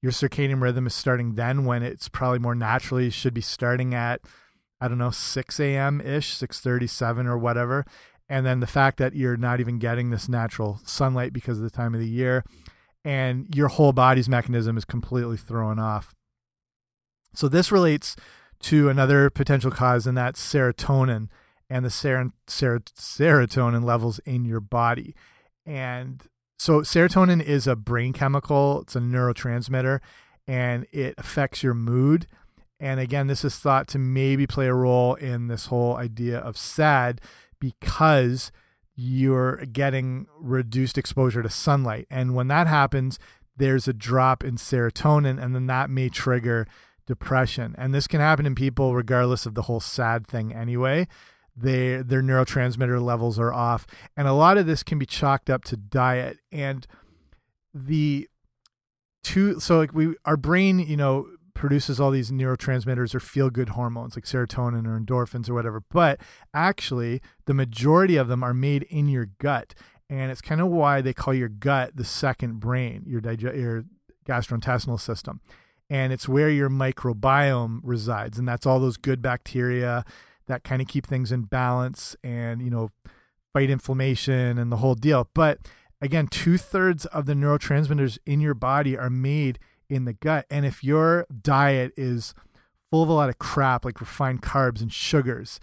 your 0.00 0.12
circadian 0.12 0.60
rhythm 0.60 0.86
is 0.86 0.94
starting 0.94 1.34
then 1.34 1.64
when 1.64 1.82
it's 1.82 2.08
probably 2.08 2.38
more 2.38 2.54
naturally 2.54 3.10
should 3.10 3.34
be 3.34 3.40
starting 3.40 3.94
at 3.94 4.20
i 4.80 4.88
don't 4.88 4.98
know 4.98 5.10
6 5.10 5.60
a.m 5.60 6.00
ish 6.00 6.34
6.37 6.34 7.26
or 7.26 7.38
whatever 7.38 7.84
and 8.32 8.46
then 8.46 8.60
the 8.60 8.66
fact 8.66 8.96
that 8.98 9.14
you're 9.14 9.36
not 9.36 9.60
even 9.60 9.78
getting 9.78 10.10
this 10.10 10.28
natural 10.28 10.80
sunlight 10.84 11.32
because 11.32 11.58
of 11.58 11.64
the 11.64 11.70
time 11.70 11.94
of 11.94 12.00
the 12.00 12.08
year 12.08 12.44
and 13.04 13.54
your 13.54 13.68
whole 13.68 13.92
body's 13.92 14.28
mechanism 14.28 14.76
is 14.76 14.84
completely 14.84 15.36
thrown 15.36 15.78
off 15.78 16.14
so 17.34 17.48
this 17.48 17.72
relates 17.72 18.16
to 18.60 18.88
another 18.88 19.30
potential 19.30 19.70
cause, 19.70 20.06
and 20.06 20.16
that's 20.16 20.40
serotonin 20.40 21.28
and 21.68 21.84
the 21.84 21.90
ser 21.90 22.30
ser 22.46 22.80
serotonin 22.80 23.84
levels 23.84 24.18
in 24.20 24.44
your 24.44 24.60
body. 24.60 25.14
And 25.64 26.22
so, 26.58 26.80
serotonin 26.80 27.42
is 27.42 27.66
a 27.66 27.76
brain 27.76 28.12
chemical, 28.12 28.82
it's 28.82 28.96
a 28.96 29.00
neurotransmitter, 29.00 30.00
and 30.46 30.86
it 30.92 31.14
affects 31.18 31.62
your 31.62 31.74
mood. 31.74 32.26
And 32.78 32.98
again, 32.98 33.28
this 33.28 33.44
is 33.44 33.56
thought 33.56 33.86
to 33.88 33.98
maybe 33.98 34.46
play 34.46 34.66
a 34.66 34.74
role 34.74 35.14
in 35.14 35.46
this 35.46 35.66
whole 35.66 35.96
idea 35.96 36.38
of 36.38 36.56
SAD 36.56 37.20
because 37.62 38.50
you're 38.96 39.64
getting 39.66 40.26
reduced 40.36 40.98
exposure 40.98 41.44
to 41.44 41.48
sunlight. 41.48 42.08
And 42.10 42.34
when 42.34 42.48
that 42.48 42.66
happens, 42.66 43.20
there's 43.56 43.86
a 43.86 43.92
drop 43.92 44.42
in 44.42 44.56
serotonin, 44.56 45.40
and 45.40 45.54
then 45.54 45.68
that 45.68 45.88
may 45.88 46.08
trigger 46.08 46.66
depression. 47.06 47.76
And 47.78 47.94
this 47.94 48.08
can 48.08 48.18
happen 48.18 48.46
in 48.46 48.56
people 48.56 48.96
regardless 48.96 49.46
of 49.46 49.54
the 49.54 49.62
whole 49.62 49.78
sad 49.78 50.26
thing 50.26 50.52
anyway. 50.52 51.06
They 51.56 51.98
their 51.98 52.20
neurotransmitter 52.20 53.00
levels 53.00 53.38
are 53.38 53.52
off. 53.52 53.86
And 54.16 54.26
a 54.26 54.32
lot 54.32 54.58
of 54.58 54.66
this 54.66 54.82
can 54.82 54.98
be 54.98 55.06
chalked 55.06 55.48
up 55.48 55.62
to 55.66 55.76
diet 55.76 56.38
and 56.50 56.84
the 57.72 58.28
two 59.22 59.60
so 59.60 59.78
like 59.78 59.94
we 59.94 60.16
our 60.24 60.36
brain, 60.36 60.80
you 60.80 60.96
know, 60.96 61.28
produces 61.54 62.00
all 62.00 62.10
these 62.10 62.30
neurotransmitters 62.30 63.14
or 63.14 63.20
feel 63.20 63.50
good 63.50 63.70
hormones 63.70 64.16
like 64.16 64.24
serotonin 64.24 64.86
or 64.86 64.98
endorphins 64.98 65.48
or 65.48 65.54
whatever. 65.54 65.82
But 65.90 66.20
actually, 66.54 67.20
the 67.46 67.54
majority 67.54 68.16
of 68.16 68.28
them 68.28 68.42
are 68.42 68.54
made 68.54 68.84
in 68.84 69.08
your 69.08 69.26
gut. 69.38 69.74
And 70.08 70.30
it's 70.30 70.42
kind 70.42 70.60
of 70.60 70.68
why 70.68 71.00
they 71.00 71.12
call 71.12 71.34
your 71.34 71.48
gut 71.48 71.96
the 71.96 72.04
second 72.04 72.60
brain, 72.60 73.04
your, 73.06 73.22
your 73.54 73.84
gastrointestinal 74.26 75.00
system 75.00 75.40
and 75.92 76.10
it's 76.10 76.26
where 76.26 76.48
your 76.48 76.70
microbiome 76.70 77.80
resides 77.82 78.38
and 78.38 78.48
that's 78.48 78.66
all 78.66 78.80
those 78.80 78.96
good 78.96 79.20
bacteria 79.20 80.04
that 80.46 80.64
kind 80.64 80.80
of 80.80 80.88
keep 80.88 81.06
things 81.06 81.30
in 81.30 81.42
balance 81.42 82.16
and 82.24 82.62
you 82.62 82.70
know 82.70 82.90
fight 83.52 83.68
inflammation 83.68 84.58
and 84.58 84.72
the 84.72 84.78
whole 84.78 84.94
deal 84.94 85.28
but 85.34 85.58
again 86.00 86.26
two-thirds 86.26 87.04
of 87.06 87.26
the 87.26 87.34
neurotransmitters 87.34 88.18
in 88.24 88.40
your 88.40 88.54
body 88.54 88.96
are 88.96 89.10
made 89.10 89.58
in 89.94 90.04
the 90.04 90.12
gut. 90.12 90.46
And 90.50 90.64
if 90.64 90.82
your 90.82 91.26
diet 91.42 91.92
is 91.96 92.34
full 92.90 93.02
of 93.02 93.08
a 93.08 93.12
lot 93.12 93.28
of 93.28 93.38
crap 93.38 93.84
like 93.84 94.00
refined 94.00 94.42
carbs 94.42 94.80
and 94.80 94.92
sugars 94.92 95.60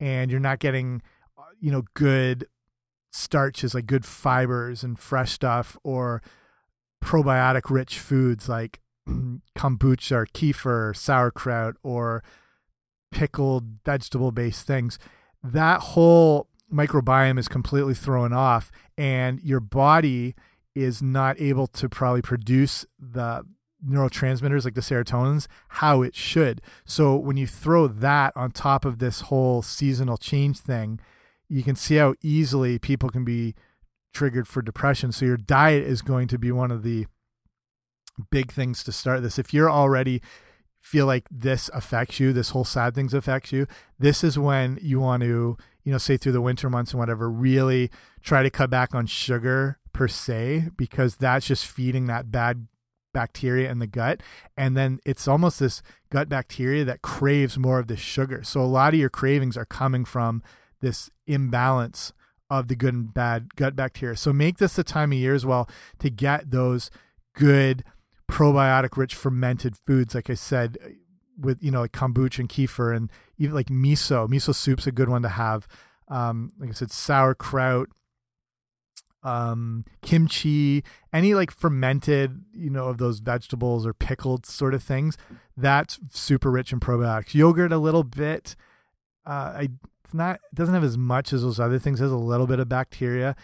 and 0.00 0.30
you're 0.30 0.40
not 0.40 0.58
getting 0.58 1.00
uh, 1.38 1.42
you 1.60 1.70
know 1.70 1.84
good 1.94 2.46
starches 3.12 3.74
like 3.74 3.86
good 3.86 4.04
fibers 4.04 4.82
and 4.82 4.98
fresh 4.98 5.32
stuff 5.32 5.76
or 5.84 6.20
probiotic 7.02 7.70
rich 7.70 7.98
foods 7.98 8.48
like 8.48 8.80
kombucha 9.08 10.12
or 10.12 10.26
kefir 10.26 10.90
or 10.90 10.94
sauerkraut 10.94 11.76
or 11.82 12.22
pickled 13.12 13.78
vegetable 13.84 14.32
based 14.32 14.66
things, 14.66 14.98
that 15.42 15.80
whole 15.80 16.48
microbiome 16.72 17.38
is 17.38 17.48
completely 17.48 17.94
thrown 17.94 18.32
off 18.32 18.72
and 18.96 19.40
your 19.42 19.60
body 19.60 20.34
is 20.74 21.02
not 21.02 21.38
able 21.40 21.66
to 21.66 21.88
probably 21.88 22.22
produce 22.22 22.86
the 22.98 23.44
neurotransmitters 23.86 24.64
like 24.64 24.74
the 24.74 24.80
serotonins 24.80 25.46
how 25.68 26.02
it 26.02 26.14
should. 26.14 26.60
So 26.84 27.16
when 27.16 27.36
you 27.36 27.46
throw 27.46 27.88
that 27.88 28.32
on 28.36 28.50
top 28.52 28.84
of 28.84 28.98
this 28.98 29.22
whole 29.22 29.62
seasonal 29.62 30.16
change 30.16 30.58
thing, 30.58 31.00
you 31.48 31.62
can 31.62 31.76
see 31.76 31.96
how 31.96 32.14
easily 32.22 32.78
people 32.78 33.10
can 33.10 33.24
be 33.24 33.54
triggered 34.14 34.46
for 34.46 34.62
depression. 34.62 35.12
So 35.12 35.24
your 35.26 35.36
diet 35.36 35.84
is 35.84 36.02
going 36.02 36.28
to 36.28 36.38
be 36.38 36.52
one 36.52 36.70
of 36.70 36.82
the 36.82 37.06
big 38.30 38.52
things 38.52 38.84
to 38.84 38.92
start 38.92 39.22
this. 39.22 39.38
If 39.38 39.52
you're 39.52 39.70
already 39.70 40.22
feel 40.80 41.06
like 41.06 41.28
this 41.30 41.70
affects 41.72 42.20
you, 42.20 42.32
this 42.32 42.50
whole 42.50 42.64
sad 42.64 42.94
things 42.94 43.14
affects 43.14 43.52
you, 43.52 43.66
this 43.98 44.22
is 44.22 44.38
when 44.38 44.78
you 44.82 45.00
want 45.00 45.22
to, 45.22 45.56
you 45.84 45.92
know, 45.92 45.98
say 45.98 46.16
through 46.16 46.32
the 46.32 46.40
winter 46.40 46.68
months 46.68 46.92
and 46.92 47.00
whatever, 47.00 47.30
really 47.30 47.90
try 48.22 48.42
to 48.42 48.50
cut 48.50 48.70
back 48.70 48.94
on 48.94 49.06
sugar 49.06 49.78
per 49.92 50.08
se, 50.08 50.68
because 50.76 51.16
that's 51.16 51.46
just 51.46 51.66
feeding 51.66 52.06
that 52.06 52.30
bad 52.30 52.66
bacteria 53.12 53.70
in 53.70 53.78
the 53.78 53.86
gut. 53.86 54.22
And 54.56 54.76
then 54.76 54.98
it's 55.04 55.28
almost 55.28 55.60
this 55.60 55.82
gut 56.10 56.28
bacteria 56.28 56.84
that 56.84 57.02
craves 57.02 57.58
more 57.58 57.78
of 57.78 57.86
this 57.86 58.00
sugar. 58.00 58.42
So 58.42 58.60
a 58.60 58.66
lot 58.66 58.94
of 58.94 59.00
your 59.00 59.10
cravings 59.10 59.56
are 59.56 59.64
coming 59.64 60.04
from 60.04 60.42
this 60.80 61.10
imbalance 61.26 62.12
of 62.50 62.68
the 62.68 62.76
good 62.76 62.94
and 62.94 63.14
bad 63.14 63.54
gut 63.56 63.74
bacteria. 63.74 64.16
So 64.16 64.32
make 64.32 64.58
this 64.58 64.76
the 64.76 64.84
time 64.84 65.12
of 65.12 65.18
year 65.18 65.34
as 65.34 65.46
well 65.46 65.68
to 66.00 66.10
get 66.10 66.50
those 66.50 66.90
good 67.34 67.84
probiotic 68.32 68.96
rich 68.96 69.14
fermented 69.14 69.76
foods 69.86 70.14
like 70.14 70.30
i 70.30 70.34
said 70.34 70.78
with 71.38 71.62
you 71.62 71.70
know 71.70 71.80
like 71.80 71.92
kombucha 71.92 72.38
and 72.38 72.48
kefir 72.48 72.96
and 72.96 73.10
even 73.36 73.54
like 73.54 73.66
miso 73.66 74.26
miso 74.26 74.54
soup's 74.54 74.86
a 74.86 74.92
good 74.92 75.10
one 75.10 75.20
to 75.20 75.28
have 75.28 75.68
um 76.08 76.50
like 76.58 76.70
i 76.70 76.72
said 76.72 76.90
sauerkraut 76.90 77.90
um 79.22 79.84
kimchi 80.02 80.82
any 81.12 81.34
like 81.34 81.50
fermented 81.50 82.44
you 82.54 82.70
know 82.70 82.86
of 82.86 82.98
those 82.98 83.20
vegetables 83.20 83.86
or 83.86 83.94
pickled 83.94 84.44
sort 84.44 84.74
of 84.74 84.82
things 84.82 85.16
that's 85.56 86.00
super 86.10 86.50
rich 86.50 86.72
in 86.72 86.80
probiotics 86.80 87.34
yogurt 87.34 87.72
a 87.72 87.78
little 87.78 88.02
bit 88.04 88.56
uh 89.26 89.54
i 89.56 89.68
it's 90.04 90.14
not 90.14 90.36
it 90.36 90.54
doesn't 90.54 90.74
have 90.74 90.82
as 90.82 90.98
much 90.98 91.32
as 91.32 91.42
those 91.42 91.60
other 91.60 91.78
things 91.78 92.00
it 92.00 92.04
has 92.04 92.12
a 92.12 92.16
little 92.16 92.46
bit 92.46 92.58
of 92.58 92.68
bacteria 92.68 93.36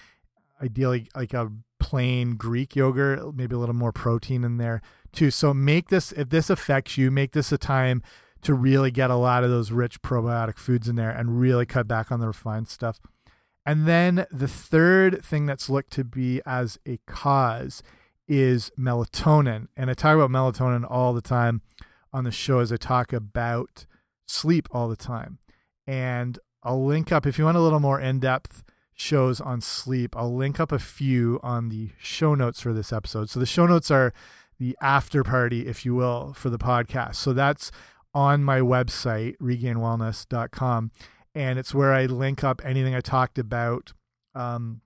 ideally 0.61 1.09
like 1.14 1.33
a 1.33 1.51
plain 1.79 2.37
Greek 2.37 2.77
yogurt, 2.77 3.35
maybe 3.35 3.55
a 3.55 3.59
little 3.59 3.75
more 3.75 3.93
protein 3.93 4.45
in 4.45 4.57
there 4.59 4.83
too. 5.12 5.31
So 5.31 5.55
make 5.55 5.88
this 5.88 6.12
if 6.12 6.29
this 6.29 6.51
affects 6.51 6.99
you, 6.99 7.11
make 7.11 7.33
this 7.33 7.53
a 7.53 7.59
time 7.59 8.03
to 8.43 8.55
really 8.55 8.91
get 8.91 9.11
a 9.11 9.17
lot 9.17 9.43
of 9.43 9.51
those 9.51 9.73
rich 9.73 10.01
probiotic 10.03 10.59
foods 10.59 10.88
in 10.88 10.97
there 10.97 11.11
and 11.11 11.41
really 11.41 11.67
cut 11.67 11.88
back 11.88 12.12
on 12.12 12.21
the 12.21 12.27
refined 12.27 12.69
stuff. 12.69 13.01
And 13.66 13.87
then 13.87 14.27
the 14.31 14.49
third 14.49 15.25
thing 15.25 15.47
that's 15.47 15.68
looked 15.68 15.92
to 15.92 16.05
be 16.05 16.40
as 16.47 16.79
a 16.87 16.99
cause 17.07 17.83
is 18.27 18.71
melatonin. 18.79 19.68
And 19.77 19.90
I 19.90 19.94
talk 19.94 20.14
about 20.14 20.31
melatonin 20.31 20.87
all 20.88 21.12
the 21.12 21.21
time 21.21 21.62
on 22.12 22.25
the 22.25 22.31
show 22.31 22.61
as 22.61 22.73
I 22.73 22.77
talk 22.77 23.12
about 23.12 23.87
sleep 24.27 24.68
all 24.71 24.88
the 24.88 24.97
time. 24.97 25.38
And 25.87 26.38
I'll 26.62 26.85
link 26.85 27.12
up 27.12 27.27
if 27.27 27.38
you 27.38 27.44
want 27.44 27.57
a 27.57 27.61
little 27.61 27.81
more 27.81 28.01
in 28.01 28.21
depth 28.21 28.62
shows 28.94 29.40
on 29.40 29.61
sleep. 29.61 30.16
I'll 30.16 30.35
link 30.35 30.59
up 30.59 30.73
a 30.73 30.79
few 30.79 31.38
on 31.42 31.68
the 31.68 31.90
show 31.99 32.35
notes 32.35 32.61
for 32.61 32.73
this 32.73 32.92
episode. 32.92 33.31
So 33.31 33.40
the 33.40 33.47
show 33.47 33.66
notes 33.66 33.90
are 33.90 34.12
the 34.59 34.77
after 34.83 35.23
party, 35.23 35.66
if 35.66 35.85
you 35.85 35.94
will, 35.94 36.33
for 36.35 36.51
the 36.51 36.59
podcast. 36.59 37.14
So 37.14 37.33
that's 37.33 37.71
on 38.12 38.42
my 38.42 38.59
website, 38.61 39.37
regainwellness.com. 39.38 40.90
And 41.38 41.57
it's 41.57 41.72
where 41.72 41.92
I 41.92 42.07
link 42.07 42.42
up 42.42 42.61
anything 42.64 42.96
I 42.96 43.01
talked 43.01 43.38
about. 43.38 43.92
Um, 44.35 44.81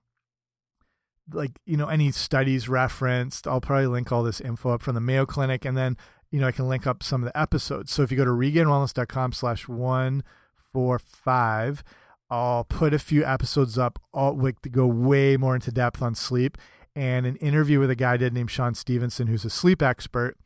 like, 1.31 1.51
you 1.65 1.77
know, 1.77 1.87
any 1.87 2.11
studies 2.11 2.69
referenced. 2.69 3.47
I'll 3.47 3.61
probably 3.61 3.87
link 3.87 4.11
all 4.11 4.21
this 4.21 4.39
info 4.39 4.69
up 4.69 4.83
from 4.83 4.93
the 4.93 5.01
Mayo 5.01 5.25
Clinic. 5.25 5.65
And 5.65 5.75
then, 5.75 5.97
you 6.29 6.39
know, 6.39 6.47
I 6.47 6.51
can 6.51 6.69
link 6.69 6.85
up 6.85 7.01
some 7.01 7.23
of 7.23 7.25
the 7.25 7.39
episodes. 7.39 7.91
So 7.91 8.03
if 8.03 8.11
you 8.11 8.17
go 8.17 8.25
to 8.25 8.31
regainwellness.com 8.31 9.31
slash 9.31 9.67
one 9.67 10.23
four 10.71 10.99
five, 10.99 11.83
I'll 12.29 12.65
put 12.65 12.93
a 12.93 12.99
few 12.99 13.25
episodes 13.25 13.79
up 13.79 13.97
all 14.13 14.37
like 14.37 14.61
to 14.61 14.69
go 14.69 14.85
way 14.85 15.37
more 15.37 15.55
into 15.55 15.71
depth 15.71 16.03
on 16.03 16.13
sleep 16.13 16.57
and 16.95 17.25
an 17.25 17.35
interview 17.37 17.79
with 17.79 17.89
a 17.89 17.95
guy 17.95 18.13
I 18.13 18.17
did 18.17 18.33
named 18.33 18.51
Shawn 18.51 18.75
Stevenson 18.75 19.25
who's 19.27 19.45
a 19.45 19.49
sleep 19.49 19.81
expert 19.81 20.37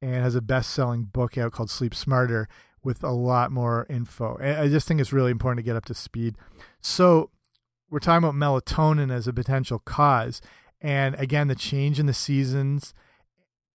and 0.00 0.22
has 0.22 0.36
a 0.36 0.40
best-selling 0.40 1.04
book 1.04 1.36
out 1.36 1.50
called 1.50 1.70
Sleep 1.70 1.94
Smarter 1.94 2.48
with 2.88 3.04
a 3.04 3.10
lot 3.10 3.52
more 3.52 3.86
info. 3.90 4.38
I 4.40 4.66
just 4.68 4.88
think 4.88 4.98
it's 4.98 5.12
really 5.12 5.30
important 5.30 5.58
to 5.58 5.62
get 5.62 5.76
up 5.76 5.84
to 5.84 5.94
speed. 5.94 6.36
So 6.80 7.28
we're 7.90 7.98
talking 7.98 8.26
about 8.26 8.34
melatonin 8.34 9.12
as 9.12 9.28
a 9.28 9.32
potential 9.34 9.78
cause. 9.78 10.40
And 10.80 11.14
again, 11.16 11.48
the 11.48 11.54
change 11.54 12.00
in 12.00 12.06
the 12.06 12.14
seasons 12.14 12.94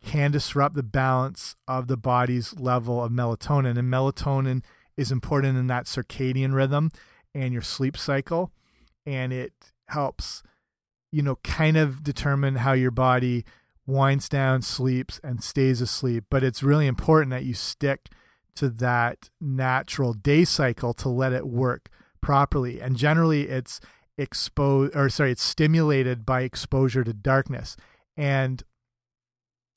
can 0.03 0.31
disrupt 0.31 0.73
the 0.73 0.81
balance 0.81 1.55
of 1.67 1.85
the 1.85 1.95
body's 1.95 2.55
level 2.59 3.03
of 3.03 3.11
melatonin. 3.11 3.77
And 3.77 3.93
melatonin 3.93 4.63
is 4.97 5.11
important 5.11 5.59
in 5.59 5.67
that 5.67 5.85
circadian 5.85 6.55
rhythm 6.55 6.89
and 7.35 7.53
your 7.53 7.61
sleep 7.61 7.95
cycle 7.95 8.51
and 9.05 9.31
it 9.31 9.53
helps 9.89 10.41
you 11.11 11.21
know 11.21 11.35
kind 11.43 11.77
of 11.77 12.03
determine 12.03 12.55
how 12.55 12.73
your 12.73 12.91
body 12.91 13.43
winds 13.85 14.29
down 14.29 14.61
sleeps 14.61 15.19
and 15.23 15.43
stays 15.43 15.81
asleep 15.81 16.23
but 16.29 16.43
it's 16.43 16.63
really 16.63 16.87
important 16.87 17.31
that 17.31 17.43
you 17.43 17.53
stick 17.53 18.09
to 18.55 18.69
that 18.69 19.29
natural 19.41 20.13
day 20.13 20.45
cycle 20.45 20.93
to 20.93 21.09
let 21.09 21.33
it 21.33 21.47
work 21.47 21.89
properly. 22.21 22.79
And 22.79 22.95
generally, 22.95 23.49
it's 23.49 23.79
exposed 24.17 24.95
or 24.95 25.09
sorry, 25.09 25.31
it's 25.31 25.43
stimulated 25.43 26.25
by 26.25 26.41
exposure 26.41 27.03
to 27.03 27.13
darkness. 27.13 27.75
And 28.15 28.63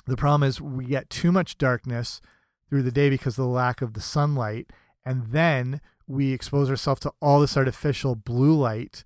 the 0.06 0.16
problem 0.16 0.48
is 0.48 0.60
we 0.60 0.86
get 0.86 1.10
too 1.10 1.32
much 1.32 1.58
darkness 1.58 2.20
through 2.68 2.82
the 2.82 2.92
day 2.92 3.10
because 3.10 3.38
of 3.38 3.44
the 3.44 3.50
lack 3.50 3.82
of 3.82 3.94
the 3.94 4.00
sunlight, 4.00 4.70
and 5.04 5.28
then 5.28 5.80
we 6.06 6.32
expose 6.32 6.70
ourselves 6.70 7.00
to 7.00 7.12
all 7.20 7.40
this 7.40 7.56
artificial 7.56 8.14
blue 8.14 8.54
light. 8.54 9.04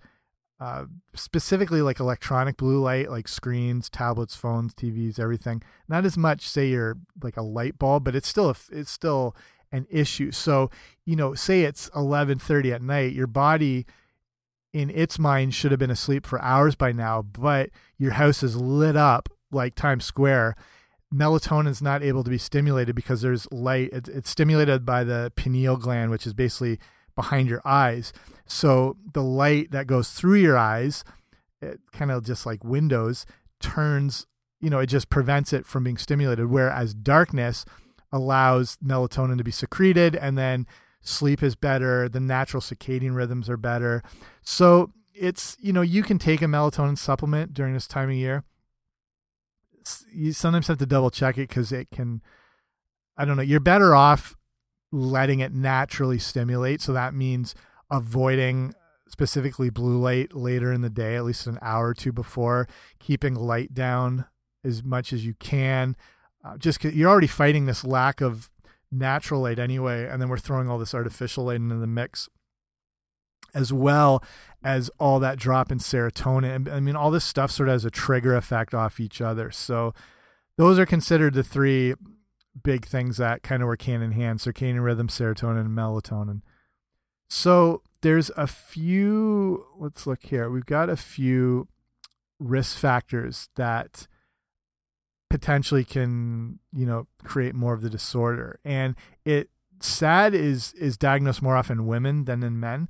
Uh, 0.59 0.85
specifically 1.15 1.81
like 1.81 2.01
electronic 2.01 2.59
blue 2.59 2.79
light, 2.81 3.11
like 3.11 3.27
screens, 3.27 3.89
tablets, 3.89 4.37
phones, 4.37 4.75
TVs, 4.75 5.19
everything. 5.19 5.63
Not 5.89 6.05
as 6.05 6.19
much, 6.19 6.47
say 6.47 6.69
you're 6.69 6.99
like 7.23 7.39
a 7.39 7.43
light 7.43 7.79
bulb, 7.79 8.05
but 8.05 8.15
it's 8.15 8.29
still 8.29 8.51
a, 8.51 8.55
it's 8.71 8.91
still 8.91 9.35
an 9.73 9.87
issue. 9.91 10.33
So, 10.33 10.71
you 11.05 11.17
know, 11.17 11.35
say 11.35 11.63
it's 11.63 11.89
11:30 11.91 12.73
at 12.73 12.83
night, 12.83 13.13
your 13.13 13.27
body 13.27 13.87
in 14.73 14.91
its 14.91 15.19
mind 15.19 15.55
should 15.55 15.73
have 15.73 15.81
been 15.81 15.91
asleep 15.91 16.27
for 16.27 16.41
hours 16.43 16.75
by 16.75 16.93
now, 16.93 17.23
but 17.23 17.71
your 17.99 18.13
house 18.13 18.43
is 18.43 18.57
lit 18.57 18.97
up 18.97 19.29
like 19.51 19.75
Times 19.75 20.05
Square. 20.05 20.57
Melatonin 21.13 21.69
is 21.69 21.83
not 21.83 22.03
able 22.03 22.23
to 22.23 22.31
be 22.31 22.39
stimulated 22.39 22.95
because 22.95 23.21
there's 23.21 23.51
light. 23.51 23.91
It's, 23.93 24.09
it's 24.09 24.31
stimulated 24.31 24.87
by 24.87 25.03
the 25.03 25.33
pineal 25.35 25.77
gland, 25.77 26.13
which 26.13 26.27
is 26.27 26.35
basically 26.35 26.79
behind 27.17 27.49
your 27.49 27.61
eyes. 27.65 28.13
So 28.47 28.97
the 29.13 29.23
light 29.23 29.73
that 29.73 29.89
goes 29.89 30.11
through 30.11 30.37
your 30.37 30.57
eyes, 30.57 31.05
eh, 31.63 31.75
kind 31.93 32.13
of 32.13 32.25
just 32.25 32.47
like 32.47 32.63
windows, 32.63 33.27
turns, 33.61 34.27
you 34.61 34.71
know, 34.71 34.79
it 34.79 34.87
just 34.87 35.09
prevents 35.09 35.53
it 35.53 35.67
from 35.67 35.83
being 35.83 35.99
stimulated. 35.99 36.47
Whereas 36.47 36.95
darkness, 36.95 37.65
allows 38.13 38.77
melatonin 38.85 39.39
to 39.39 39.45
be 39.45 39.51
secreted 39.51 40.17
and 40.17 40.37
then 40.37 40.67
sleep 41.01 41.43
is 41.43 41.55
better 41.55 42.09
the 42.09 42.21
natural 42.21 42.61
circadian 42.61 43.15
rhythms 43.15 43.49
are 43.49 43.57
better. 43.57 44.03
So 44.43 44.93
it's 45.15 45.57
you 45.61 45.73
know 45.73 45.83
you 45.83 46.03
can 46.03 46.19
take 46.19 46.43
a 46.43 46.47
melatonin 46.47 46.99
supplement 46.99 47.55
during 47.55 47.75
this 47.75 47.87
time 47.87 48.11
of 48.11 48.17
year. 48.17 48.45
You 50.13 50.33
sometimes 50.33 50.69
have 50.69 50.79
to 50.79 50.87
double 50.87 51.11
check 51.11 51.39
it 51.39 51.49
because 51.49 51.73
it 51.73 51.91
can 51.91 52.23
i 53.17 53.25
don't 53.25 53.37
know 53.37 53.43
you're 53.43 53.61
better 53.61 53.95
off 53.95 54.37
letting 54.93 55.41
it 55.41 55.53
naturally 55.53 56.19
stimulate. 56.19 56.81
So 56.81 56.93
that 56.93 57.15
means 57.15 57.55
avoiding 57.91 58.75
specifically 59.09 59.71
blue 59.71 59.99
light 59.99 60.35
later 60.35 60.73
in 60.73 60.83
the 60.83 60.91
day 60.91 61.17
at 61.17 61.25
least 61.25 61.47
an 61.47 61.59
hour 61.61 61.89
or 61.89 61.95
two 61.95 62.13
before 62.13 62.69
keeping 63.01 63.35
light 63.35 63.75
down 63.75 64.25
as 64.65 64.85
much 64.85 65.13
as 65.13 65.27
you 65.27 65.35
can 65.35 65.97
uh, 66.45 66.57
just 66.57 66.83
you're 66.85 67.11
already 67.11 67.27
fighting 67.27 67.67
this 67.67 67.85
lack 67.85 68.21
of 68.21 68.51
natural 68.91 69.43
light 69.43 69.59
anyway, 69.59 70.07
and 70.07 70.21
then 70.21 70.29
we're 70.29 70.39
throwing 70.39 70.69
all 70.69 70.79
this 70.79 70.95
artificial 70.95 71.45
light 71.45 71.57
into 71.57 71.77
the 71.77 71.87
mix, 71.87 72.29
as 73.55 73.73
well 73.73 74.23
as 74.63 74.91
all 74.99 75.21
that 75.21 75.39
drop 75.39 75.71
in 75.71 75.79
serotonin. 75.79 76.73
I 76.73 76.81
mean, 76.81 76.97
all 76.97 77.11
this 77.11 77.25
stuff 77.25 77.51
sort 77.51 77.69
of 77.69 77.75
has 77.75 77.85
a 77.85 77.91
trigger 77.91 78.35
effect 78.35 78.75
off 78.75 79.01
each 79.01 79.21
other. 79.21 79.51
So 79.51 79.95
those 80.57 80.79
are 80.79 80.87
considered 80.87 81.35
the 81.35 81.45
three 81.45 81.95
big 82.63 82.85
things 82.85 83.17
that 83.19 83.43
kind 83.43 83.63
of 83.63 83.67
work 83.67 83.83
hand 83.83 84.03
in 84.03 84.13
hand: 84.13 84.41
circadian 84.41 84.83
rhythm, 84.83 85.09
serotonin, 85.09 85.61
and 85.61 85.77
melatonin. 85.77 86.43
So 87.29 87.83
there's 88.03 88.31
a 88.37 88.47
few. 88.47 89.67
Let's 89.79 90.07
look 90.07 90.25
here. 90.25 90.51
We've 90.51 90.67
got 90.67 90.89
a 90.89 90.97
few 90.97 91.69
risk 92.39 92.77
factors 92.79 93.51
that 93.57 94.09
potentially 95.31 95.85
can 95.85 96.59
you 96.73 96.85
know 96.85 97.07
create 97.25 97.55
more 97.55 97.73
of 97.73 97.81
the 97.81 97.89
disorder. 97.89 98.61
And 98.65 98.95
it 99.25 99.49
sad 99.81 100.35
is 100.35 100.75
is 100.75 100.99
diagnosed 100.99 101.41
more 101.41 101.57
often 101.57 101.79
in 101.79 101.87
women 101.87 102.27
than 102.27 102.43
in 102.43 102.61
men. 102.61 102.89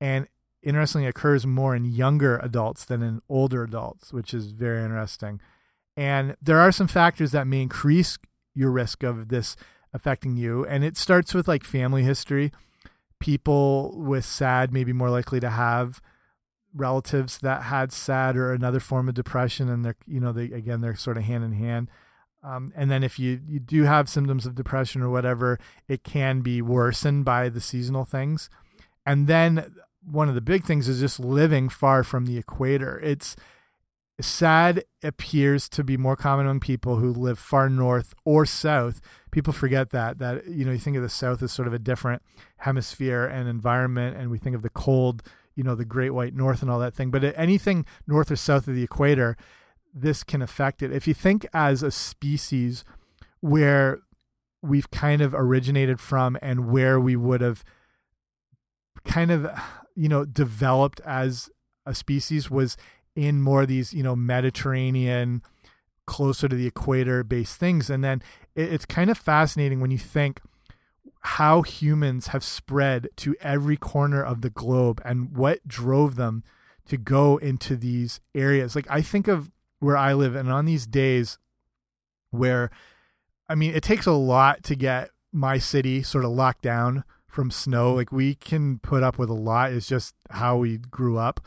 And 0.00 0.28
interestingly 0.62 1.08
occurs 1.08 1.46
more 1.46 1.74
in 1.74 1.84
younger 1.84 2.38
adults 2.38 2.84
than 2.84 3.02
in 3.02 3.22
older 3.28 3.62
adults 3.64 4.12
which 4.12 4.32
is 4.32 4.52
very 4.52 4.84
interesting. 4.84 5.40
And 5.96 6.36
there 6.40 6.60
are 6.60 6.70
some 6.70 6.86
factors 6.86 7.32
that 7.32 7.48
may 7.48 7.62
increase 7.62 8.18
your 8.54 8.70
risk 8.70 9.02
of 9.02 9.28
this 9.28 9.56
affecting 9.92 10.36
you. 10.36 10.64
And 10.66 10.84
it 10.84 10.96
starts 10.96 11.34
with 11.34 11.48
like 11.48 11.64
family 11.64 12.04
history. 12.04 12.52
People 13.18 13.98
with 13.98 14.24
sad 14.24 14.72
may 14.72 14.84
be 14.84 14.92
more 14.92 15.10
likely 15.10 15.40
to 15.40 15.50
have 15.50 16.00
relatives 16.74 17.38
that 17.38 17.64
had 17.64 17.92
SAD 17.92 18.36
or 18.36 18.52
another 18.52 18.80
form 18.80 19.08
of 19.08 19.14
depression, 19.14 19.68
and 19.68 19.84
they're 19.84 19.96
you 20.06 20.20
know 20.20 20.32
they 20.32 20.44
again 20.44 20.80
they're 20.80 20.96
sort 20.96 21.16
of 21.16 21.24
hand 21.24 21.44
in 21.44 21.52
hand. 21.52 21.88
Um, 22.42 22.72
and 22.76 22.90
then 22.90 23.02
if 23.02 23.18
you 23.18 23.40
you 23.46 23.58
do 23.58 23.84
have 23.84 24.08
symptoms 24.08 24.46
of 24.46 24.54
depression 24.54 25.02
or 25.02 25.10
whatever, 25.10 25.58
it 25.88 26.04
can 26.04 26.40
be 26.40 26.62
worsened 26.62 27.24
by 27.24 27.48
the 27.48 27.60
seasonal 27.60 28.04
things. 28.04 28.48
And 29.04 29.26
then 29.26 29.74
one 30.04 30.28
of 30.28 30.34
the 30.34 30.40
big 30.40 30.64
things 30.64 30.88
is 30.88 31.00
just 31.00 31.18
living 31.18 31.68
far 31.68 32.04
from 32.04 32.26
the 32.26 32.38
equator. 32.38 33.00
It's 33.00 33.36
sad 34.20 34.84
appears 35.02 35.68
to 35.68 35.84
be 35.84 35.96
more 35.96 36.16
common 36.16 36.46
among 36.46 36.60
people 36.60 36.96
who 36.96 37.12
live 37.12 37.38
far 37.38 37.68
north 37.68 38.14
or 38.24 38.44
south. 38.46 39.00
People 39.30 39.52
forget 39.52 39.90
that 39.90 40.18
that 40.18 40.46
you 40.46 40.64
know 40.64 40.72
you 40.72 40.78
think 40.78 40.96
of 40.96 41.02
the 41.02 41.08
south 41.08 41.42
as 41.42 41.52
sort 41.52 41.68
of 41.68 41.74
a 41.74 41.78
different 41.78 42.22
hemisphere 42.58 43.24
and 43.24 43.48
environment, 43.48 44.16
and 44.16 44.30
we 44.30 44.38
think 44.38 44.56
of 44.56 44.62
the 44.62 44.70
cold 44.70 45.22
you 45.58 45.64
know 45.64 45.74
the 45.74 45.84
Great 45.84 46.10
White 46.10 46.36
North 46.36 46.62
and 46.62 46.70
all 46.70 46.78
that 46.78 46.94
thing. 46.94 47.10
But 47.10 47.24
anything 47.36 47.84
north 48.06 48.30
or 48.30 48.36
south 48.36 48.68
of 48.68 48.76
the 48.76 48.84
equator, 48.84 49.36
this 49.92 50.22
can 50.22 50.40
affect 50.40 50.84
it. 50.84 50.92
If 50.92 51.08
you 51.08 51.14
think 51.14 51.44
as 51.52 51.82
a 51.82 51.90
species 51.90 52.84
where 53.40 53.98
we've 54.62 54.88
kind 54.92 55.20
of 55.20 55.34
originated 55.34 55.98
from 55.98 56.38
and 56.40 56.70
where 56.70 57.00
we 57.00 57.16
would 57.16 57.40
have 57.40 57.64
kind 59.04 59.32
of 59.32 59.50
you 59.96 60.08
know 60.08 60.24
developed 60.24 61.00
as 61.04 61.50
a 61.84 61.94
species 61.94 62.48
was 62.48 62.76
in 63.16 63.40
more 63.40 63.62
of 63.62 63.68
these 63.68 63.92
you 63.92 64.04
know 64.04 64.14
Mediterranean 64.14 65.42
closer 66.06 66.48
to 66.48 66.54
the 66.54 66.66
equator 66.66 67.24
based 67.24 67.56
things 67.58 67.90
and 67.90 68.02
then 68.02 68.22
it's 68.54 68.86
kind 68.86 69.10
of 69.10 69.18
fascinating 69.18 69.80
when 69.80 69.90
you 69.90 69.98
think 69.98 70.40
how 71.20 71.62
humans 71.62 72.28
have 72.28 72.44
spread 72.44 73.08
to 73.16 73.34
every 73.40 73.76
corner 73.76 74.22
of 74.22 74.40
the 74.40 74.50
globe 74.50 75.00
and 75.04 75.36
what 75.36 75.66
drove 75.66 76.16
them 76.16 76.44
to 76.86 76.96
go 76.96 77.36
into 77.36 77.76
these 77.76 78.20
areas. 78.34 78.74
Like 78.74 78.86
I 78.88 79.02
think 79.02 79.28
of 79.28 79.50
where 79.80 79.96
I 79.96 80.12
live 80.12 80.34
and 80.34 80.50
on 80.50 80.64
these 80.64 80.86
days 80.86 81.38
where 82.30 82.70
I 83.48 83.54
mean 83.54 83.74
it 83.74 83.82
takes 83.82 84.06
a 84.06 84.12
lot 84.12 84.62
to 84.64 84.74
get 84.74 85.10
my 85.32 85.58
city 85.58 86.02
sort 86.02 86.24
of 86.24 86.30
locked 86.30 86.62
down 86.62 87.04
from 87.26 87.50
snow. 87.50 87.92
Like 87.92 88.10
we 88.12 88.34
can 88.34 88.78
put 88.78 89.02
up 89.02 89.18
with 89.18 89.28
a 89.28 89.34
lot. 89.34 89.72
It's 89.72 89.86
just 89.86 90.14
how 90.30 90.56
we 90.56 90.78
grew 90.78 91.18
up. 91.18 91.40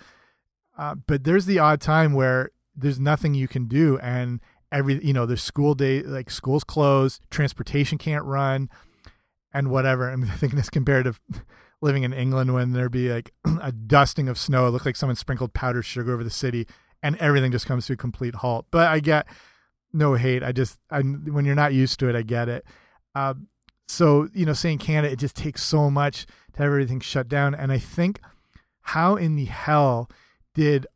Uh, 0.77 0.95
but 0.95 1.23
there's 1.23 1.45
the 1.45 1.59
odd 1.59 1.81
time 1.81 2.13
where 2.13 2.51
there's 2.75 2.99
nothing 2.99 3.33
you 3.33 3.47
can 3.47 3.67
do 3.67 3.97
and 3.99 4.39
every 4.71 5.03
you 5.05 5.13
know 5.13 5.25
there's 5.25 5.43
school 5.43 5.75
day 5.75 6.01
like 6.01 6.31
schools 6.31 6.63
closed 6.63 7.21
transportation 7.29 7.97
can't 7.97 8.23
run 8.23 8.69
and 9.53 9.69
whatever. 9.69 10.09
I'm 10.09 10.25
thinking 10.25 10.57
this 10.57 10.69
compared 10.69 11.05
to 11.05 11.15
living 11.81 12.03
in 12.03 12.13
England 12.13 12.53
when 12.53 12.73
there'd 12.73 12.91
be 12.91 13.11
like 13.11 13.33
a 13.61 13.71
dusting 13.71 14.27
of 14.27 14.37
snow. 14.37 14.67
It 14.67 14.71
looked 14.71 14.85
like 14.85 14.95
someone 14.95 15.15
sprinkled 15.15 15.53
powdered 15.53 15.83
sugar 15.83 16.13
over 16.13 16.23
the 16.23 16.29
city, 16.29 16.67
and 17.03 17.15
everything 17.17 17.51
just 17.51 17.65
comes 17.65 17.85
to 17.87 17.93
a 17.93 17.97
complete 17.97 18.35
halt. 18.35 18.65
But 18.71 18.87
I 18.87 18.99
get 18.99 19.27
no 19.93 20.15
hate. 20.15 20.43
I 20.43 20.51
just 20.51 20.79
I, 20.89 21.01
when 21.01 21.45
you're 21.45 21.55
not 21.55 21.73
used 21.73 21.99
to 21.99 22.09
it, 22.09 22.15
I 22.15 22.21
get 22.21 22.49
it. 22.49 22.65
Uh, 23.13 23.33
so 23.87 24.29
you 24.33 24.45
know, 24.45 24.53
saying 24.53 24.79
Canada, 24.79 25.11
it 25.11 25.19
just 25.19 25.35
takes 25.35 25.63
so 25.63 25.89
much 25.89 26.25
to 26.53 26.63
have 26.63 26.67
everything 26.67 26.99
shut 26.99 27.27
down. 27.27 27.53
And 27.53 27.71
I 27.71 27.77
think 27.77 28.19
how 28.81 29.15
in 29.15 29.35
the 29.35 29.45
hell 29.45 30.09
did 30.53 30.87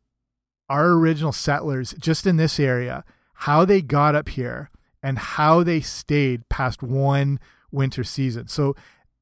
our 0.68 0.90
original 0.90 1.32
settlers 1.32 1.94
just 1.98 2.26
in 2.26 2.36
this 2.36 2.58
area 2.58 3.04
how 3.40 3.64
they 3.64 3.82
got 3.82 4.14
up 4.14 4.30
here 4.30 4.70
and 5.02 5.18
how 5.18 5.62
they 5.62 5.80
stayed 5.80 6.48
past 6.48 6.82
one 6.82 7.38
winter 7.76 8.02
season. 8.02 8.48
So 8.48 8.74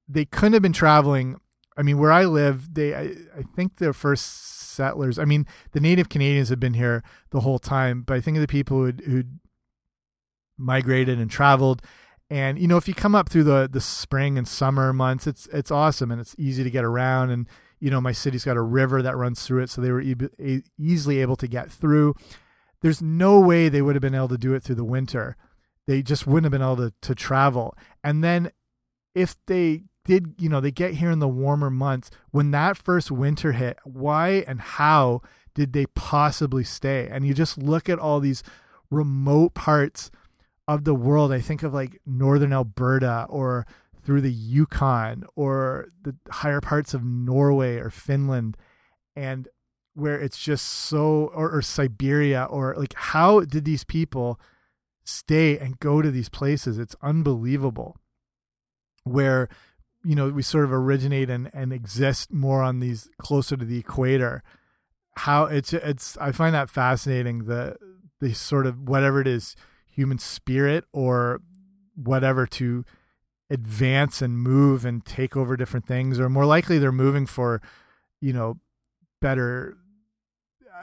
they 0.08 0.24
couldn't 0.24 0.54
have 0.54 0.62
been 0.62 0.72
traveling. 0.72 1.36
I 1.76 1.82
mean, 1.82 1.98
where 1.98 2.12
I 2.12 2.24
live, 2.24 2.72
they 2.74 2.94
I, 2.94 3.02
I 3.36 3.42
think 3.54 3.76
the 3.76 3.92
first 3.92 4.72
settlers. 4.74 5.18
I 5.18 5.24
mean, 5.24 5.46
the 5.72 5.80
native 5.80 6.08
Canadians 6.08 6.48
have 6.48 6.60
been 6.60 6.74
here 6.74 7.02
the 7.30 7.40
whole 7.40 7.58
time, 7.58 8.02
but 8.02 8.16
I 8.16 8.20
think 8.20 8.36
of 8.36 8.40
the 8.40 8.46
people 8.46 8.78
who 8.78 8.92
who 9.04 9.24
migrated 10.56 11.18
and 11.18 11.30
traveled. 11.30 11.82
And 12.30 12.58
you 12.58 12.68
know, 12.68 12.76
if 12.76 12.88
you 12.88 12.94
come 12.94 13.14
up 13.14 13.28
through 13.28 13.44
the 13.44 13.68
the 13.70 13.80
spring 13.80 14.38
and 14.38 14.46
summer 14.46 14.92
months, 14.92 15.26
it's 15.26 15.46
it's 15.52 15.70
awesome 15.70 16.10
and 16.10 16.20
it's 16.20 16.34
easy 16.38 16.64
to 16.64 16.70
get 16.70 16.84
around. 16.84 17.30
And 17.30 17.48
you 17.80 17.90
know, 17.90 18.00
my 18.00 18.12
city's 18.12 18.44
got 18.44 18.56
a 18.56 18.62
river 18.62 19.02
that 19.02 19.16
runs 19.16 19.44
through 19.44 19.62
it, 19.62 19.70
so 19.70 19.80
they 19.80 19.90
were 19.90 20.00
e 20.00 20.62
easily 20.78 21.20
able 21.20 21.36
to 21.36 21.48
get 21.48 21.70
through. 21.70 22.14
There's 22.80 23.02
no 23.02 23.40
way 23.40 23.68
they 23.68 23.82
would 23.82 23.94
have 23.94 24.02
been 24.02 24.14
able 24.14 24.28
to 24.28 24.38
do 24.38 24.54
it 24.54 24.62
through 24.62 24.76
the 24.76 24.84
winter 24.84 25.36
they 25.86 26.02
just 26.02 26.26
wouldn't 26.26 26.44
have 26.44 26.52
been 26.52 26.62
able 26.62 26.76
to, 26.76 26.92
to 27.02 27.14
travel. 27.14 27.76
And 28.02 28.22
then 28.24 28.50
if 29.14 29.36
they 29.46 29.84
did, 30.04 30.34
you 30.38 30.48
know, 30.48 30.60
they 30.60 30.70
get 30.70 30.94
here 30.94 31.10
in 31.10 31.18
the 31.18 31.28
warmer 31.28 31.70
months, 31.70 32.10
when 32.30 32.50
that 32.52 32.76
first 32.76 33.10
winter 33.10 33.52
hit, 33.52 33.78
why 33.84 34.44
and 34.46 34.60
how 34.60 35.22
did 35.54 35.72
they 35.72 35.86
possibly 35.86 36.64
stay? 36.64 37.08
And 37.10 37.26
you 37.26 37.34
just 37.34 37.58
look 37.58 37.88
at 37.88 37.98
all 37.98 38.20
these 38.20 38.42
remote 38.90 39.54
parts 39.54 40.10
of 40.66 40.84
the 40.84 40.94
world. 40.94 41.32
I 41.32 41.40
think 41.40 41.62
of 41.62 41.72
like 41.72 42.00
northern 42.06 42.52
Alberta 42.52 43.26
or 43.28 43.66
through 44.04 44.20
the 44.20 44.32
Yukon 44.32 45.24
or 45.34 45.88
the 46.02 46.14
higher 46.30 46.60
parts 46.60 46.92
of 46.92 47.04
Norway 47.04 47.76
or 47.76 47.90
Finland 47.90 48.56
and 49.16 49.48
where 49.94 50.18
it's 50.20 50.38
just 50.38 50.66
so 50.66 51.30
or, 51.34 51.50
or 51.50 51.62
Siberia 51.62 52.44
or 52.44 52.74
like 52.76 52.94
how 52.94 53.40
did 53.40 53.64
these 53.64 53.84
people 53.84 54.38
stay 55.04 55.58
and 55.58 55.78
go 55.78 56.02
to 56.02 56.10
these 56.10 56.28
places 56.28 56.78
it's 56.78 56.96
unbelievable. 57.02 57.96
Where 59.04 59.48
you 60.02 60.14
know 60.14 60.28
we 60.30 60.42
sort 60.42 60.64
of 60.64 60.72
originate 60.72 61.30
and 61.30 61.50
and 61.52 61.72
exist 61.72 62.32
more 62.32 62.62
on 62.62 62.80
these 62.80 63.08
closer 63.18 63.56
to 63.56 63.64
the 63.64 63.78
equator. 63.78 64.42
How 65.16 65.44
it's 65.44 65.72
it's 65.72 66.16
i 66.18 66.32
find 66.32 66.54
that 66.54 66.70
fascinating 66.70 67.44
the 67.44 67.76
the 68.20 68.34
sort 68.34 68.66
of 68.66 68.88
whatever 68.88 69.20
it 69.20 69.26
is 69.26 69.54
human 69.86 70.18
spirit 70.18 70.84
or 70.92 71.40
whatever 71.94 72.46
to 72.46 72.84
advance 73.50 74.20
and 74.20 74.38
move 74.38 74.84
and 74.84 75.04
take 75.04 75.36
over 75.36 75.56
different 75.56 75.86
things 75.86 76.18
or 76.18 76.28
more 76.28 76.46
likely 76.46 76.78
they're 76.78 76.90
moving 76.90 77.26
for 77.26 77.62
you 78.20 78.32
know 78.32 78.58
better 79.20 79.76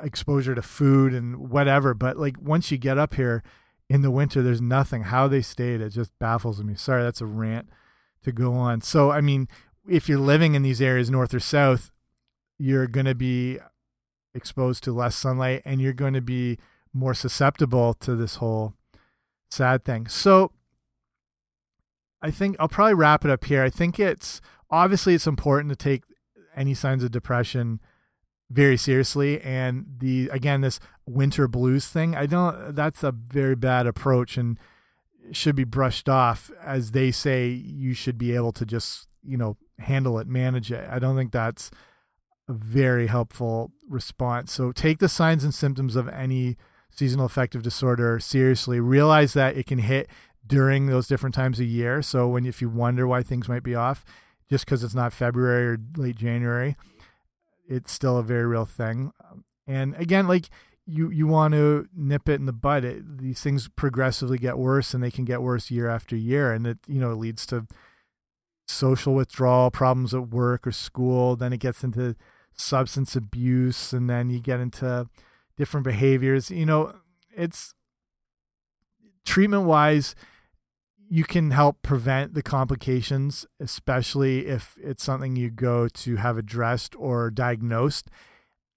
exposure 0.03 0.55
to 0.55 0.62
food 0.62 1.13
and 1.13 1.49
whatever. 1.49 1.93
But 1.93 2.17
like 2.17 2.36
once 2.39 2.71
you 2.71 2.77
get 2.77 2.97
up 2.97 3.15
here 3.15 3.43
in 3.91 4.01
the 4.01 4.12
winter 4.12 4.41
there's 4.41 4.62
nothing 4.62 5.04
how 5.04 5.27
they 5.27 5.41
stayed 5.41 5.82
it 5.82 5.89
just 5.89 6.17
baffles 6.19 6.63
me 6.63 6.75
sorry 6.75 7.04
that's 7.04 7.21
a 7.21 7.25
rant 7.25 7.67
to 8.23 8.32
go 8.32 8.54
on 8.54 8.80
so 8.82 9.12
i 9.12 9.19
mean 9.19 9.47
if 9.88 10.08
you're 10.08 10.19
living 10.19 10.56
in 10.56 10.62
these 10.62 10.82
areas 10.82 11.10
north 11.10 11.34
or 11.34 11.39
south 11.39 11.91
you're 12.58 12.88
going 12.88 13.08
to 13.08 13.15
be 13.15 13.58
exposed 14.34 14.84
to 14.84 14.91
less 14.91 15.15
sunlight 15.15 15.62
and 15.65 15.82
you're 15.82 15.93
going 15.93 16.13
to 16.13 16.21
be 16.21 16.58
more 16.93 17.13
susceptible 17.13 17.93
to 17.95 18.15
this 18.15 18.36
whole 18.36 18.73
sad 19.49 19.84
thing. 19.84 20.08
So 20.08 20.51
I 22.21 22.32
think 22.32 22.56
I'll 22.60 22.67
probably 22.67 22.93
wrap 22.93 23.25
it 23.25 23.32
up 23.32 23.45
here. 23.45 23.63
I 23.63 23.69
think 23.69 23.99
it's 23.99 24.41
obviously 24.69 25.15
it's 25.15 25.27
important 25.27 25.69
to 25.69 25.75
take 25.75 26.04
any 26.56 26.73
signs 26.73 27.04
of 27.04 27.12
depression 27.12 27.80
very 28.52 28.78
seriously 28.78 29.40
and 29.42 29.86
the 30.00 30.30
again 30.30 30.62
this 30.62 30.80
winter 31.06 31.48
blues 31.48 31.88
thing 31.88 32.16
I 32.16 32.26
don't 32.26 32.76
that's 32.76 33.04
a 33.04 33.12
very 33.12 33.56
bad 33.56 33.88
approach 33.88 34.38
and 34.38 34.60
should 35.32 35.56
be 35.56 35.64
brushed 35.64 36.10
off 36.10 36.52
as 36.64 36.92
they 36.92 37.12
say 37.12 37.48
you 37.48 37.94
should 37.94 38.18
be 38.18 38.36
able 38.36 38.52
to 38.54 38.66
just 38.66 39.08
you 39.24 39.38
know 39.38 39.58
handle 39.80 40.20
it 40.20 40.28
manage 40.28 40.72
it 40.72 40.88
I 40.90 41.00
don't 41.00 41.16
think 41.16 41.32
that's 41.32 41.72
a 42.50 42.54
very 42.54 43.08
helpful 43.08 43.72
response 43.88 44.52
so 44.52 44.72
take 44.72 45.00
the 45.00 45.08
signs 45.08 45.44
and 45.44 45.54
symptoms 45.54 45.96
of 45.96 46.10
any 46.10 46.58
seasonal 46.92 47.26
affective 47.26 47.64
disorder 47.64 48.20
seriously. 48.20 48.80
Realize 48.80 49.34
that 49.34 49.58
it 49.58 49.66
can 49.66 49.80
hit 49.80 50.10
during 50.46 50.88
those 50.88 51.08
different 51.08 51.34
times 51.34 51.60
of 51.60 51.66
year. 51.66 52.02
So 52.02 52.28
when 52.28 52.46
if 52.46 52.62
you 52.62 52.70
wonder 52.70 53.08
why 53.08 53.24
things 53.24 53.50
might 53.50 53.64
be 53.64 53.76
off, 53.76 54.04
just 54.50 54.66
because 54.66 54.84
it's 54.84 54.96
not 54.96 55.14
February 55.14 55.66
or 55.66 55.78
late 55.96 56.18
January, 56.18 56.76
it's 57.71 57.91
still 57.91 58.17
a 58.17 58.23
very 58.23 58.45
real 58.45 58.65
thing. 58.65 59.12
Um, 59.23 59.45
and 59.65 59.95
again, 59.95 60.27
like 60.27 60.49
you 60.86 61.10
you 61.10 61.27
want 61.27 61.53
to 61.53 61.88
nip 61.95 62.27
it 62.27 62.39
in 62.39 62.45
the 62.45 62.53
bud. 62.53 62.84
It, 62.84 63.17
these 63.19 63.41
things 63.41 63.69
progressively 63.69 64.38
get 64.38 64.57
worse, 64.57 64.93
and 64.93 65.03
they 65.03 65.12
can 65.12 65.25
get 65.25 65.41
worse 65.41 65.71
year 65.71 65.89
after 65.89 66.15
year, 66.15 66.51
and 66.51 66.67
it 66.67 66.79
you 66.88 66.99
know 66.99 67.12
it 67.12 67.17
leads 67.17 67.45
to 67.47 67.67
social 68.67 69.13
withdrawal, 69.13 69.71
problems 69.71 70.13
at 70.13 70.29
work 70.29 70.67
or 70.67 70.71
school. 70.71 71.36
Then 71.36 71.53
it 71.53 71.60
gets 71.60 71.84
into 71.84 72.15
substance 72.53 73.15
abuse, 73.15 73.93
and 73.93 74.10
then 74.10 74.29
you 74.29 74.39
get 74.39 74.60
into 74.60 75.07
different 75.57 75.86
behaviors. 75.86 76.51
You 76.51 76.65
know, 76.65 76.93
it's 77.36 77.73
treatment 79.25 79.63
wise, 79.63 80.15
you 81.13 81.26
can 81.26 81.52
help 81.52 81.82
prevent 81.82 82.36
the 82.36 82.41
complications, 82.41 83.45
especially 83.60 84.47
if 84.47 84.78
it's 84.82 85.04
something 85.04 85.36
you 85.36 85.50
go 85.50 85.89
to 85.89 86.15
have 86.15 86.38
addressed 86.38 86.95
or 86.95 87.30
diagnosed. 87.30 88.10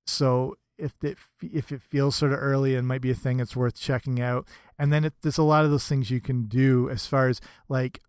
So 0.08 0.56
if 0.76 0.94
it 1.04 1.16
if 1.40 1.70
it 1.70 1.80
feels 1.80 2.16
sort 2.16 2.32
of 2.32 2.40
early 2.40 2.74
and 2.74 2.88
might 2.88 3.02
be 3.02 3.12
a 3.12 3.14
thing, 3.14 3.38
it's 3.38 3.54
worth 3.54 3.78
checking 3.78 4.20
out. 4.20 4.48
And 4.76 4.92
then 4.92 5.04
it, 5.04 5.12
there's 5.22 5.38
a 5.38 5.44
lot 5.44 5.64
of 5.64 5.70
those 5.70 5.86
things 5.86 6.10
you 6.10 6.20
can 6.20 6.46
do 6.46 6.90
as 6.90 7.06
far 7.06 7.28
as 7.28 7.40
like 7.68 8.00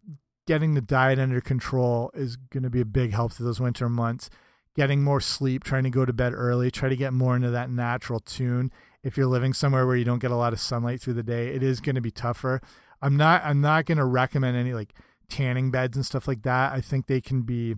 getting 0.47 0.73
the 0.73 0.81
diet 0.81 1.19
under 1.19 1.39
control 1.39 2.09
is 2.15 2.35
going 2.35 2.63
to 2.63 2.69
be 2.71 2.81
a 2.81 2.85
big 2.85 3.13
help 3.13 3.33
through 3.33 3.45
those 3.45 3.59
winter 3.59 3.89
months 3.89 4.31
getting 4.75 5.03
more 5.03 5.21
sleep, 5.21 5.63
trying 5.63 5.83
to 5.83 5.89
go 5.89 6.05
to 6.05 6.13
bed 6.13 6.33
early, 6.33 6.69
try 6.69 6.89
to 6.89 6.95
get 6.95 7.13
more 7.13 7.35
into 7.35 7.49
that 7.49 7.69
natural 7.69 8.19
tune. 8.19 8.71
If 9.03 9.17
you're 9.17 9.25
living 9.25 9.53
somewhere 9.53 9.87
where 9.87 9.95
you 9.95 10.03
don't 10.03 10.19
get 10.19 10.31
a 10.31 10.35
lot 10.35 10.53
of 10.53 10.59
sunlight 10.59 11.01
through 11.01 11.13
the 11.13 11.23
day, 11.23 11.47
it 11.47 11.63
is 11.63 11.79
going 11.79 11.95
to 11.95 12.01
be 12.01 12.11
tougher. 12.11 12.61
I'm 13.01 13.17
not 13.17 13.43
I'm 13.43 13.61
not 13.61 13.85
going 13.85 13.97
to 13.97 14.05
recommend 14.05 14.57
any 14.57 14.73
like 14.73 14.93
tanning 15.29 15.71
beds 15.71 15.95
and 15.95 16.05
stuff 16.05 16.27
like 16.27 16.43
that. 16.43 16.73
I 16.73 16.81
think 16.81 17.07
they 17.07 17.21
can 17.21 17.41
be 17.41 17.75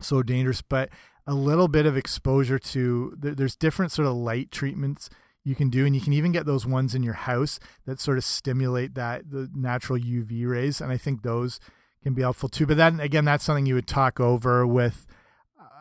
so 0.00 0.22
dangerous, 0.22 0.62
but 0.62 0.90
a 1.26 1.34
little 1.34 1.68
bit 1.68 1.86
of 1.86 1.96
exposure 1.96 2.58
to 2.58 3.14
there's 3.16 3.56
different 3.56 3.92
sort 3.92 4.08
of 4.08 4.14
light 4.14 4.50
treatments 4.50 5.08
you 5.44 5.54
can 5.54 5.70
do 5.70 5.86
and 5.86 5.94
you 5.94 6.00
can 6.00 6.12
even 6.12 6.32
get 6.32 6.46
those 6.46 6.66
ones 6.66 6.94
in 6.94 7.02
your 7.02 7.14
house 7.14 7.58
that 7.86 8.00
sort 8.00 8.18
of 8.18 8.24
stimulate 8.24 8.94
that 8.94 9.30
the 9.30 9.48
natural 9.54 9.98
UV 9.98 10.46
rays 10.46 10.80
and 10.80 10.92
I 10.92 10.96
think 10.96 11.22
those 11.22 11.60
can 12.02 12.14
be 12.14 12.22
helpful 12.22 12.48
too. 12.48 12.66
But 12.66 12.76
then 12.76 13.00
again, 13.00 13.24
that's 13.24 13.44
something 13.44 13.66
you 13.66 13.74
would 13.74 13.86
talk 13.86 14.20
over 14.20 14.66
with 14.66 15.06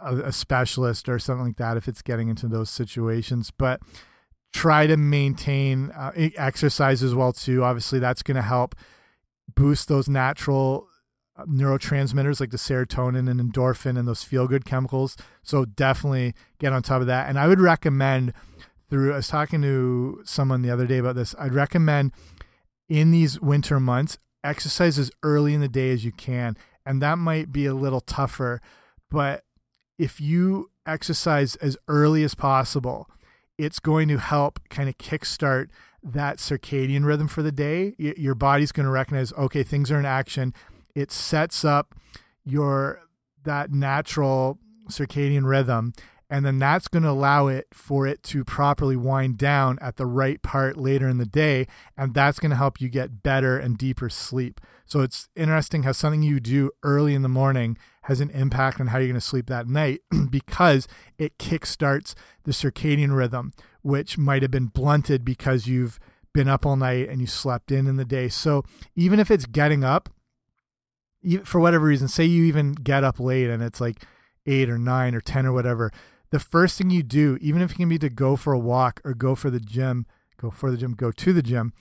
a, 0.04 0.16
a 0.18 0.32
specialist 0.32 1.10
or 1.10 1.20
something 1.20 1.48
like 1.48 1.58
that 1.58 1.78
if 1.78 1.88
it's 1.88 2.02
getting 2.02 2.30
into 2.30 2.48
those 2.48 2.70
situations. 2.70 3.52
But 3.52 3.82
try 4.54 4.88
to 4.88 4.98
maintain 4.98 5.92
uh, 5.92 6.12
exercise 6.16 7.04
as 7.04 7.16
well 7.16 7.34
too. 7.34 7.64
Obviously, 7.64 8.00
that's 8.00 8.24
going 8.24 8.36
to 8.36 8.42
help 8.42 8.76
boost 9.56 9.88
those 9.88 10.08
natural 10.10 10.88
uh, 11.38 11.46
neurotransmitters 11.46 12.40
like 12.40 12.52
the 12.52 12.58
serotonin 12.58 13.30
and 13.30 13.40
endorphin 13.40 13.98
and 13.98 14.08
those 14.08 14.24
feel 14.24 14.48
good 14.48 14.66
chemicals. 14.66 15.18
So 15.44 15.66
definitely 15.66 16.34
get 16.60 16.74
on 16.74 16.84
top 16.84 17.02
of 17.02 17.08
that. 17.08 17.30
And 17.30 17.40
I 17.40 17.48
would 17.48 17.62
recommend 17.62 18.34
through 18.90 19.14
I 19.14 19.18
was 19.18 19.28
talking 19.28 19.62
to 19.62 20.22
someone 20.26 20.62
the 20.62 20.70
other 20.70 20.86
day 20.86 20.98
about 20.98 21.16
this. 21.16 21.34
I'd 21.40 21.54
recommend 21.54 22.12
in 22.90 23.12
these 23.12 23.40
winter 23.40 23.80
months 23.80 24.18
exercise 24.44 25.00
as 25.00 25.12
early 25.24 25.54
in 25.54 25.62
the 25.62 25.70
day 25.70 25.92
as 25.92 26.04
you 26.04 26.12
can. 26.12 26.58
And 26.86 27.02
that 27.02 27.18
might 27.18 27.52
be 27.52 27.66
a 27.66 27.74
little 27.74 28.02
tougher, 28.02 28.60
but 29.10 29.44
if 29.98 30.20
you 30.20 30.72
exercise 30.86 31.56
as 31.58 31.78
early 31.88 32.24
as 32.24 32.34
possible, 32.34 33.08
it's 33.62 33.80
going 33.80 34.08
to 34.08 34.18
help 34.18 34.60
kind 34.70 34.90
of 34.90 34.98
kickstart 34.98 35.68
that 36.04 36.38
circadian 36.38 37.06
rhythm 37.06 37.28
for 37.28 37.44
the 37.44 37.52
day. 37.52 37.94
Your 38.00 38.34
body's 38.34 38.72
going 38.72 38.86
to 38.88 38.92
recognize, 38.92 39.32
okay, 39.34 39.62
things 39.62 39.92
are 39.92 40.00
in 40.00 40.06
action. 40.06 40.56
It 40.96 41.12
sets 41.12 41.64
up 41.64 41.94
your 42.44 43.04
that 43.44 43.72
natural 43.72 44.58
circadian 44.90 45.46
rhythm 45.46 45.94
and 46.32 46.46
then 46.46 46.60
that's 46.60 46.88
going 46.88 47.04
to 47.04 47.10
allow 47.10 47.48
it 47.48 47.68
for 47.74 48.08
it 48.08 48.24
to 48.24 48.46
properly 48.46 48.96
wind 48.96 49.38
down 49.38 49.78
at 49.82 49.98
the 49.98 50.06
right 50.06 50.42
part 50.42 50.78
later 50.78 51.10
in 51.10 51.18
the 51.18 51.26
day 51.26 51.68
and 51.98 52.14
that's 52.14 52.40
going 52.40 52.50
to 52.50 52.56
help 52.56 52.80
you 52.80 52.88
get 52.88 53.22
better 53.22 53.60
and 53.60 53.78
deeper 53.78 54.10
sleep. 54.10 54.62
So 54.86 55.02
it's 55.02 55.28
interesting 55.36 55.84
how 55.84 55.92
something 55.92 56.24
you 56.24 56.40
do 56.40 56.72
early 56.84 57.14
in 57.14 57.22
the 57.22 57.28
morning 57.28 57.78
has 58.04 58.22
an 58.22 58.30
impact 58.30 58.80
on 58.80 58.88
how 58.88 58.98
you're 58.98 59.10
going 59.10 59.16
to 59.16 59.22
sleep 59.22 59.48
that 59.48 59.68
night 59.68 60.00
because 60.30 60.88
it 61.18 61.38
kickstarts 61.38 62.16
the 62.46 62.52
circadian 62.52 63.14
rhythm 63.14 63.52
which 63.82 64.18
might 64.18 64.42
have 64.42 64.52
been 64.52 64.68
blunted 64.68 65.26
because 65.26 65.68
you've 65.68 66.00
been 66.34 66.48
up 66.48 66.66
all 66.66 66.78
night 66.78 67.10
and 67.10 67.20
you 67.20 67.28
slept 67.28 67.74
in 67.74 67.88
in 67.88 67.98
the 67.98 68.06
day. 68.06 68.30
So 68.30 68.64
even 68.96 69.20
if 69.20 69.30
it's 69.30 69.46
getting 69.46 69.84
up 69.84 70.08
for 71.44 71.60
whatever 71.60 71.86
reason 71.86 72.08
say 72.08 72.24
you 72.24 72.46
even 72.46 72.72
get 72.72 73.04
up 73.04 73.20
late 73.20 73.50
and 73.50 73.62
it's 73.62 73.82
like 73.82 74.06
8 74.46 74.70
or 74.70 74.78
9 74.78 75.14
or 75.14 75.22
10 75.22 75.46
or 75.46 75.52
whatever 75.52 75.92
the 76.32 76.40
first 76.40 76.78
thing 76.78 76.90
you 76.90 77.04
do, 77.04 77.38
even 77.42 77.62
if 77.62 77.72
it 77.72 77.76
can 77.76 77.90
be 77.90 78.00
to 78.00 78.10
go 78.10 78.36
for 78.36 78.54
a 78.54 78.60
walk 78.60 79.02
or 79.04 79.14
go 79.14 79.36
for 79.36 79.50
the 79.50 79.60
gym, 79.60 80.06
go 80.40 80.50
for 80.50 80.72
the 80.72 80.78
gym, 80.78 80.94
go 80.94 81.12
to 81.12 81.34
the 81.34 81.42
gym, 81.42 81.74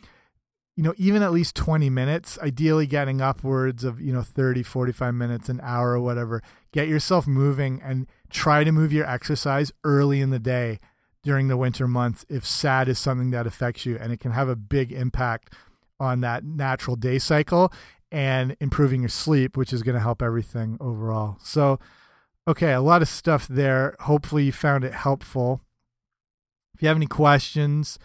you 0.77 0.83
know, 0.83 0.95
even 0.97 1.23
at 1.23 1.33
least 1.33 1.57
20 1.57 1.89
minutes, 1.91 2.39
ideally 2.41 2.87
getting 2.87 3.21
upwards 3.21 3.85
of, 3.85 4.01
you 4.01 4.13
know, 4.13 4.23
30, 4.23 4.63
45 4.63 5.15
minutes, 5.15 5.49
an 5.49 5.61
hour 5.63 5.93
or 5.93 6.01
whatever, 6.01 6.43
get 6.73 6.89
yourself 6.89 7.27
moving 7.27 7.81
and 7.83 8.07
try 8.31 8.65
to 8.65 8.73
move 8.73 8.93
your 8.93 9.07
exercise 9.07 9.73
early 9.85 10.21
in 10.21 10.31
the 10.31 10.39
day 10.39 10.79
during 11.23 11.49
the 11.49 11.57
winter 11.57 11.87
months 11.87 12.25
if 12.29 12.47
sad 12.47 12.89
is 12.89 12.99
something 12.99 13.31
that 13.31 13.47
affects 13.47 13.85
you 13.85 13.99
and 13.99 14.13
it 14.13 14.21
can 14.21 14.33
have 14.33 14.49
a 14.49 14.57
big 14.57 14.91
impact 14.91 15.53
on 15.99 16.23
that 16.23 16.45
natural 16.45 16.97
day 16.97 17.19
cycle 17.19 17.73
and 18.11 18.57
improving 18.59 19.03
your 19.03 19.09
sleep, 19.11 19.57
which 19.57 19.73
is 19.73 19.83
going 19.83 19.95
to 19.95 20.01
help 20.01 20.23
everything 20.23 20.77
overall. 20.81 21.37
So, 21.43 21.79
Okay, 22.51 22.73
a 22.73 22.81
lot 22.81 23.01
of 23.01 23.07
stuff 23.09 23.47
there. 23.47 23.95
Hopefully, 24.01 24.43
you 24.43 24.51
found 24.51 24.83
it 24.83 24.93
helpful. 24.93 25.61
If 26.75 26.83
you 26.83 26.89
have 26.89 26.97
any 26.97 27.07
questions, 27.07 27.97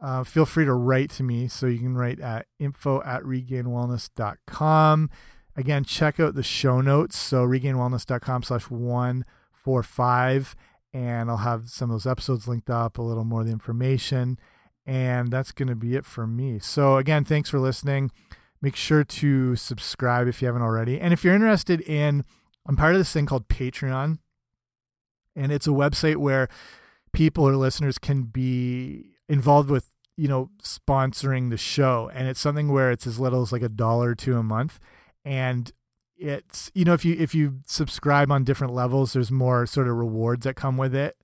uh, 0.00 0.22
feel 0.22 0.46
free 0.46 0.64
to 0.66 0.72
write 0.72 1.10
to 1.10 1.24
me. 1.24 1.48
So 1.48 1.66
you 1.66 1.80
can 1.80 1.96
write 1.96 2.20
at 2.20 2.46
info 2.60 3.02
at 3.02 3.24
regainedwellness.com. 3.24 5.10
Again, 5.56 5.82
check 5.82 6.20
out 6.20 6.36
the 6.36 6.44
show 6.44 6.80
notes. 6.80 7.18
So 7.18 7.44
regainedwellness.com 7.44 8.44
slash 8.44 8.70
145. 8.70 10.54
And 10.94 11.28
I'll 11.28 11.38
have 11.38 11.68
some 11.68 11.90
of 11.90 11.94
those 11.94 12.06
episodes 12.06 12.46
linked 12.46 12.70
up, 12.70 12.98
a 12.98 13.02
little 13.02 13.24
more 13.24 13.40
of 13.40 13.46
the 13.46 13.52
information. 13.52 14.38
And 14.86 15.32
that's 15.32 15.50
going 15.50 15.66
to 15.68 15.74
be 15.74 15.96
it 15.96 16.06
for 16.06 16.28
me. 16.28 16.60
So, 16.60 16.98
again, 16.98 17.24
thanks 17.24 17.50
for 17.50 17.58
listening. 17.58 18.12
make 18.60 18.76
sure 18.76 19.02
to 19.02 19.56
subscribe 19.56 20.28
if 20.28 20.40
you 20.40 20.46
haven't 20.46 20.62
already. 20.62 21.00
And 21.00 21.12
if 21.12 21.24
you're 21.24 21.34
interested 21.34 21.80
in, 21.80 22.24
I'm 22.66 22.76
part 22.76 22.94
of 22.94 23.00
this 23.00 23.12
thing 23.12 23.26
called 23.26 23.48
Patreon, 23.48 24.18
and 25.34 25.52
it's 25.52 25.66
a 25.66 25.70
website 25.70 26.16
where 26.16 26.48
people 27.12 27.48
or 27.48 27.56
listeners 27.56 27.98
can 27.98 28.24
be 28.24 29.16
involved 29.28 29.70
with 29.70 29.90
you 30.16 30.28
know 30.28 30.50
sponsoring 30.62 31.50
the 31.50 31.56
show. 31.56 32.10
And 32.14 32.28
it's 32.28 32.40
something 32.40 32.70
where 32.70 32.90
it's 32.90 33.06
as 33.06 33.18
little 33.18 33.42
as 33.42 33.52
like 33.52 33.62
a 33.62 33.68
dollar 33.68 34.10
or 34.10 34.14
two 34.14 34.36
a 34.36 34.42
month. 34.42 34.78
And 35.24 35.72
it's 36.16 36.70
you 36.74 36.84
know 36.84 36.92
if 36.94 37.04
you 37.04 37.16
if 37.18 37.34
you 37.34 37.60
subscribe 37.66 38.30
on 38.30 38.44
different 38.44 38.72
levels 38.72 39.12
there's 39.12 39.32
more 39.32 39.66
sort 39.66 39.88
of 39.88 39.96
rewards 39.96 40.44
that 40.44 40.56
come 40.56 40.76
with 40.76 40.94
it. 40.94 41.16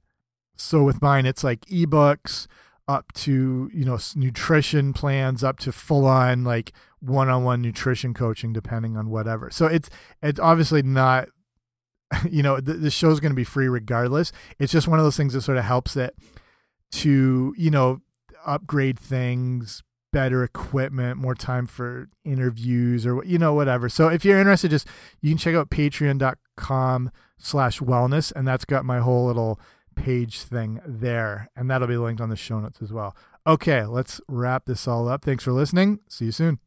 So 0.56 0.82
with 0.82 1.00
mine 1.00 1.26
it's 1.26 1.44
like 1.44 1.60
ebooks 1.66 2.46
up 2.88 3.12
to 3.12 3.70
you 3.72 3.84
know 3.84 3.98
nutrition 4.16 4.92
plans 4.94 5.44
up 5.44 5.58
to 5.60 5.70
full 5.70 6.06
on 6.06 6.42
like 6.42 6.72
one-on-one 7.00 7.62
nutrition 7.62 8.14
coaching 8.14 8.52
depending 8.52 8.96
on 8.96 9.10
whatever. 9.10 9.50
So 9.50 9.66
it's 9.66 9.90
it's 10.22 10.40
obviously 10.40 10.82
not 10.82 11.28
you 12.30 12.42
know 12.42 12.60
the, 12.60 12.74
the 12.74 12.90
show's 12.90 13.20
going 13.20 13.32
to 13.32 13.36
be 13.36 13.44
free 13.44 13.68
regardless. 13.68 14.32
It's 14.58 14.72
just 14.72 14.88
one 14.88 14.98
of 14.98 15.04
those 15.04 15.16
things 15.16 15.34
that 15.34 15.42
sort 15.42 15.58
of 15.58 15.64
helps 15.64 15.96
it 15.96 16.16
to 16.90 17.54
you 17.56 17.70
know 17.70 18.00
upgrade 18.46 18.98
things 18.98 19.82
better 20.10 20.42
equipment 20.42 21.18
more 21.18 21.34
time 21.34 21.66
for 21.66 22.08
interviews 22.24 23.06
or 23.06 23.22
you 23.24 23.38
know 23.38 23.52
whatever. 23.52 23.90
So 23.90 24.08
if 24.08 24.24
you're 24.24 24.38
interested 24.38 24.70
just 24.70 24.88
you 25.20 25.30
can 25.30 25.38
check 25.38 25.54
out 25.54 25.68
patreon.com 25.68 27.10
slash 27.36 27.80
wellness 27.80 28.32
and 28.34 28.48
that's 28.48 28.64
got 28.64 28.86
my 28.86 29.00
whole 29.00 29.26
little 29.26 29.60
page 30.04 30.42
thing 30.42 30.80
there 30.86 31.50
and 31.56 31.70
that'll 31.70 31.88
be 31.88 31.96
linked 31.96 32.20
on 32.20 32.28
the 32.28 32.36
show 32.36 32.60
notes 32.60 32.82
as 32.82 32.92
well. 32.92 33.16
Okay 33.46 33.84
let's 33.84 34.20
wrap 34.28 34.66
this 34.66 34.86
all 34.86 35.08
up. 35.08 35.24
Thanks 35.24 35.44
for 35.44 35.52
listening. 35.52 36.00
See 36.08 36.26
you 36.26 36.32
soon 36.32 36.58